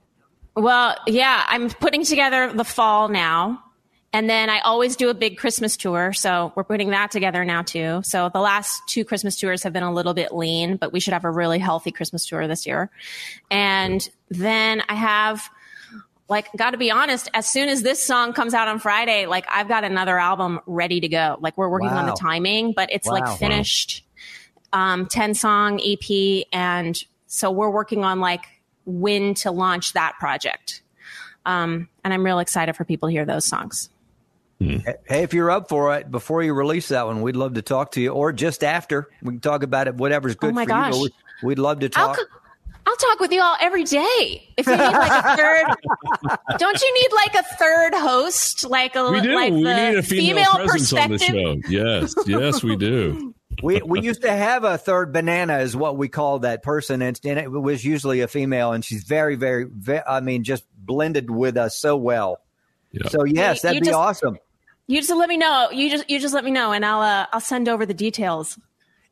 Well, 0.57 0.97
yeah, 1.07 1.45
I'm 1.49 1.71
putting 1.71 2.05
together 2.05 2.53
the 2.53 2.65
fall 2.65 3.09
now. 3.09 3.62
And 4.13 4.29
then 4.29 4.51
I 4.51 4.61
always 4.61 4.97
do 4.97 5.09
a 5.09 5.15
big 5.15 5.39
Christmas 5.39 5.77
tour. 5.77 6.13
So 6.13 6.53
we're 6.55 6.65
putting 6.65 6.91
that 6.91 7.11
together 7.11 7.45
now 7.45 7.63
too. 7.63 8.03
So 8.05 8.29
the 8.29 8.41
last 8.41 8.83
two 8.87 9.05
Christmas 9.05 9.39
tours 9.39 9.63
have 9.63 9.73
been 9.73 9.83
a 9.83 9.93
little 9.93 10.13
bit 10.13 10.35
lean, 10.35 10.77
but 10.77 10.93
we 10.93 11.01
should 11.01 11.15
have 11.15 11.25
a 11.25 11.31
really 11.31 11.59
healthy 11.59 11.93
Christmas 11.93 12.27
tour 12.27 12.47
this 12.47 12.67
year. 12.67 12.91
And 13.51 14.07
then 14.29 14.83
I 14.89 14.95
have, 14.95 15.49
like, 16.29 16.49
got 16.57 16.71
to 16.71 16.79
be 16.79 16.91
honest, 16.91 17.31
as 17.33 17.49
soon 17.49 17.71
as 17.71 17.83
this 17.83 18.03
song 18.03 18.35
comes 18.35 18.53
out 18.53 18.69
on 18.69 18.79
Friday, 18.79 19.25
like, 19.27 19.47
I've 19.51 19.69
got 19.69 19.83
another 19.83 20.19
album 20.19 20.61
ready 20.67 21.01
to 21.01 21.09
go. 21.09 21.39
Like, 21.41 21.57
we're 21.57 21.71
working 21.71 21.91
wow. 21.91 22.01
on 22.01 22.07
the 22.07 22.13
timing, 22.13 22.73
but 22.73 22.93
it's 22.93 23.07
wow. 23.07 23.15
like 23.15 23.39
finished, 23.39 24.05
um, 24.75 25.07
10 25.07 25.35
song 25.35 25.81
EP. 25.83 26.47
And 26.53 27.03
so 27.27 27.51
we're 27.51 27.71
working 27.71 28.05
on 28.05 28.21
like 28.21 28.45
when 28.85 29.35
to 29.35 29.51
launch 29.51 29.95
that 29.95 30.15
project. 30.19 30.83
Um, 31.45 31.89
and 32.05 32.13
I'm 32.13 32.25
real 32.25 32.39
excited 32.39 32.77
for 32.77 32.85
people 32.85 33.09
to 33.09 33.13
hear 33.13 33.25
those 33.25 33.45
songs. 33.45 33.89
Hmm. 34.63 34.77
Hey, 35.07 35.23
if 35.23 35.35
you're 35.35 35.51
up 35.51 35.69
for 35.69 35.97
it, 35.97 36.11
before 36.11 36.43
you 36.43 36.55
release 36.55 36.89
that 36.89 37.07
one, 37.07 37.23
we'd 37.23 37.37
love 37.37 37.55
to 37.55 37.63
talk 37.63 37.93
to 37.93 38.01
you, 38.01 38.11
or 38.11 38.33
just 38.33 38.63
after. 38.63 39.09
We 39.23 39.33
can 39.33 39.41
talk 39.41 39.63
about 39.63 39.89
it, 39.89 39.97
whatever's 39.97 40.37
good 40.37 40.51
oh 40.51 40.55
my 40.55 40.65
for 40.65 40.69
gosh. 40.69 40.95
you. 40.95 41.09
We'd 41.43 41.59
love 41.59 41.81
to 41.81 41.89
talk. 41.89 42.19
I'll, 42.19 42.27
I'll 42.87 42.97
talk 42.97 43.21
with 43.21 43.33
you 43.33 43.43
all 43.43 43.57
every 43.61 43.85
day. 43.85 44.49
If 44.57 44.67
you 44.67 44.77
need 44.77 44.79
like 44.79 45.25
a 45.25 45.37
third, 45.37 45.67
don't 46.59 46.81
you 46.81 46.95
need 47.03 47.13
like 47.13 47.35
a 47.35 47.43
third 47.57 47.95
host? 47.95 48.65
Like 48.69 48.95
a 48.95 49.11
we 49.11 49.21
do. 49.21 49.35
like 49.35 49.53
we 49.53 49.63
need 49.63 49.97
a 49.97 50.03
female, 50.03 50.53
female 50.53 50.67
presence 50.67 50.93
on 50.93 51.11
the 51.11 51.19
show. 51.19 51.57
Yes, 51.69 52.15
yes, 52.27 52.63
we 52.63 52.77
do. 52.77 53.35
we 53.63 53.83
we 53.83 54.01
used 54.01 54.23
to 54.23 54.31
have 54.31 54.65
a 54.65 54.79
third 54.79 55.13
banana, 55.13 55.59
is 55.59 55.77
what 55.77 55.97
we 55.97 56.09
called 56.09 56.43
that 56.43 56.63
person, 56.63 57.03
and, 57.03 57.19
and 57.25 57.39
it 57.39 57.51
was 57.51 57.85
usually 57.85 58.21
a 58.21 58.29
female, 58.29 58.73
and 58.73 58.85
she's 58.85 59.05
very, 59.05 59.37
very, 59.37 59.65
very 59.65 60.03
I 60.07 60.21
mean, 60.21 60.45
just 60.45 60.65
blended 60.77 61.31
with 61.31 61.57
us 61.57 61.77
so 61.77 61.97
well. 61.97 62.41
Yeah. 62.93 63.09
So 63.09 63.25
yes, 63.25 63.63
that'd 63.63 63.77
you 63.77 63.81
be 63.81 63.87
just, 63.87 63.99
awesome. 63.99 64.39
You 64.87 64.99
just 64.99 65.11
let 65.11 65.29
me 65.29 65.37
know. 65.37 65.71
You 65.71 65.91
just 65.91 66.11
you 66.11 66.19
just 66.19 66.35
let 66.35 66.45
me 66.45 66.51
know, 66.51 66.73
and 66.73 66.85
I'll 66.85 67.01
uh, 67.01 67.27
I'll 67.33 67.41
send 67.41 67.69
over 67.69 67.87
the 67.87 67.95
details. 67.95 68.59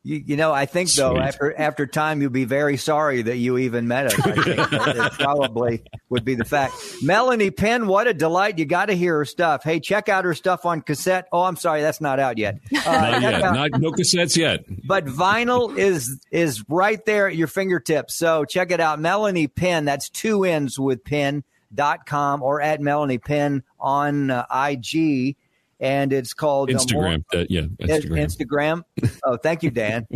You, 0.03 0.23
you 0.25 0.35
know, 0.35 0.51
I 0.51 0.65
think 0.65 0.89
Sweet. 0.89 1.03
though 1.03 1.17
after 1.17 1.57
after 1.57 1.85
time 1.85 2.21
you'll 2.21 2.31
be 2.31 2.45
very 2.45 2.75
sorry 2.75 3.21
that 3.21 3.37
you 3.37 3.59
even 3.59 3.87
met 3.87 4.07
us. 4.07 4.19
I 4.19 4.31
think 4.31 4.45
that 4.45 5.11
probably 5.19 5.83
would 6.09 6.25
be 6.25 6.33
the 6.33 6.43
fact. 6.43 6.73
Melanie 7.03 7.51
Penn, 7.51 7.85
what 7.85 8.07
a 8.07 8.13
delight! 8.13 8.57
You 8.57 8.65
got 8.65 8.87
to 8.87 8.93
hear 8.93 9.17
her 9.17 9.25
stuff. 9.25 9.63
Hey, 9.63 9.79
check 9.79 10.09
out 10.09 10.25
her 10.25 10.33
stuff 10.33 10.65
on 10.65 10.81
cassette. 10.81 11.27
Oh, 11.31 11.43
I'm 11.43 11.55
sorry, 11.55 11.81
that's 11.81 12.01
not 12.01 12.19
out 12.19 12.37
yet. 12.37 12.59
Uh, 12.83 12.91
not 13.11 13.21
yet. 13.21 13.43
Out. 13.43 13.53
Not 13.53 13.79
no 13.79 13.91
cassettes 13.91 14.35
yet. 14.35 14.65
But 14.87 15.05
vinyl 15.05 15.77
is 15.77 16.19
is 16.31 16.63
right 16.67 17.03
there 17.05 17.27
at 17.27 17.35
your 17.35 17.47
fingertips. 17.47 18.15
So 18.15 18.43
check 18.43 18.71
it 18.71 18.79
out. 18.79 18.99
Melanie 18.99 19.47
Penn. 19.47 19.85
That's 19.85 20.09
two 20.09 20.43
ends 20.45 20.79
with 20.79 21.03
Penn 21.03 21.43
dot 21.73 22.07
com 22.07 22.41
or 22.41 22.59
at 22.59 22.81
Melanie 22.81 23.19
Penn 23.19 23.63
on 23.79 24.31
uh, 24.31 24.45
IG 24.51 25.35
and 25.81 26.13
it's 26.13 26.33
called 26.33 26.69
Instagram. 26.69 27.25
Uh, 27.33 27.45
yeah, 27.49 27.61
Instagram. 27.81 28.23
Instagram. 28.23 28.83
Oh, 29.25 29.35
thank 29.35 29.63
you, 29.63 29.71
Dan. 29.71 30.07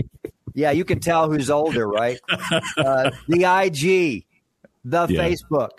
yeah, 0.53 0.71
you 0.71 0.85
can 0.85 0.99
tell 0.99 1.29
who's 1.29 1.49
older, 1.49 1.87
right? 1.87 2.19
Uh, 2.77 3.11
the 3.27 3.43
IG, 3.43 4.25
the 4.85 5.07
yeah. 5.07 5.27
Facebook. 5.27 5.69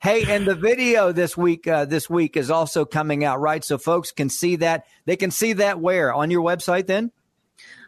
Hey, 0.00 0.24
and 0.34 0.46
the 0.46 0.54
video 0.54 1.12
this 1.12 1.36
week 1.36 1.68
uh, 1.68 1.84
this 1.84 2.10
week 2.10 2.36
is 2.36 2.50
also 2.50 2.84
coming 2.84 3.24
out, 3.24 3.40
right? 3.40 3.62
So 3.62 3.78
folks 3.78 4.12
can 4.12 4.30
see 4.30 4.56
that. 4.56 4.86
They 5.04 5.16
can 5.16 5.30
see 5.30 5.52
that 5.54 5.78
where 5.78 6.12
on 6.12 6.30
your 6.30 6.42
website 6.42 6.86
then. 6.86 7.12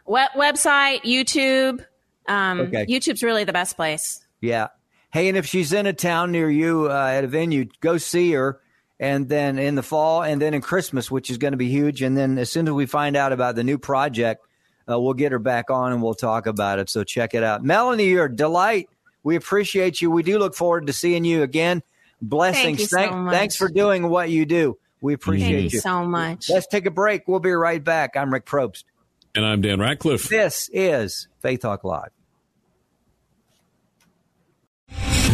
Web- 0.05 0.31
website, 0.35 1.01
YouTube. 1.03 1.85
Um, 2.27 2.61
okay. 2.61 2.85
YouTube's 2.85 3.23
really 3.23 3.43
the 3.43 3.53
best 3.53 3.75
place. 3.75 4.25
Yeah. 4.41 4.67
Hey, 5.11 5.27
and 5.27 5.37
if 5.37 5.45
she's 5.45 5.73
in 5.73 5.85
a 5.85 5.93
town 5.93 6.31
near 6.31 6.49
you 6.49 6.89
uh, 6.91 7.11
at 7.13 7.23
a 7.23 7.27
venue, 7.27 7.65
go 7.81 7.97
see 7.97 8.31
her 8.33 8.59
and 8.99 9.29
then 9.29 9.59
in 9.59 9.75
the 9.75 9.83
fall, 9.83 10.23
and 10.23 10.41
then 10.41 10.53
in 10.53 10.61
Christmas, 10.61 11.11
which 11.11 11.29
is 11.29 11.37
going 11.37 11.51
to 11.51 11.57
be 11.57 11.69
huge. 11.69 12.01
And 12.01 12.17
then 12.17 12.37
as 12.37 12.51
soon 12.51 12.67
as 12.67 12.73
we 12.73 12.85
find 12.85 13.15
out 13.15 13.31
about 13.31 13.55
the 13.55 13.63
new 13.63 13.77
project, 13.77 14.45
uh, 14.89 14.99
we'll 14.99 15.13
get 15.13 15.31
her 15.31 15.39
back 15.39 15.69
on 15.69 15.91
and 15.91 16.01
we'll 16.01 16.13
talk 16.13 16.47
about 16.47 16.79
it. 16.79 16.89
So 16.89 17.03
check 17.03 17.33
it 17.33 17.43
out. 17.43 17.63
Melanie, 17.63 18.07
you're 18.07 18.25
a 18.25 18.35
delight. 18.35 18.89
We 19.23 19.35
appreciate 19.35 20.01
you. 20.01 20.09
We 20.09 20.23
do 20.23 20.39
look 20.39 20.55
forward 20.55 20.87
to 20.87 20.93
seeing 20.93 21.25
you 21.25 21.43
again. 21.43 21.83
Blessings. 22.21 22.87
Thank 22.87 23.11
Thank, 23.11 23.11
so 23.11 23.29
thanks 23.29 23.55
for 23.55 23.69
doing 23.69 24.09
what 24.09 24.29
you 24.29 24.45
do. 24.45 24.77
We 25.01 25.13
appreciate 25.13 25.59
Thank 25.59 25.73
you 25.73 25.79
so 25.79 26.05
much. 26.05 26.49
Let's 26.49 26.65
take 26.67 26.85
a 26.85 26.91
break. 26.91 27.27
We'll 27.27 27.39
be 27.39 27.51
right 27.51 27.83
back. 27.83 28.17
I'm 28.17 28.33
Rick 28.33 28.45
Probst. 28.45 28.85
And 29.35 29.45
I'm 29.45 29.61
Dan 29.61 29.79
Ratcliffe. 29.79 30.29
This 30.29 30.69
is 30.73 31.27
Faith 31.41 31.59
Talk 31.59 31.83
Live. 31.83 32.16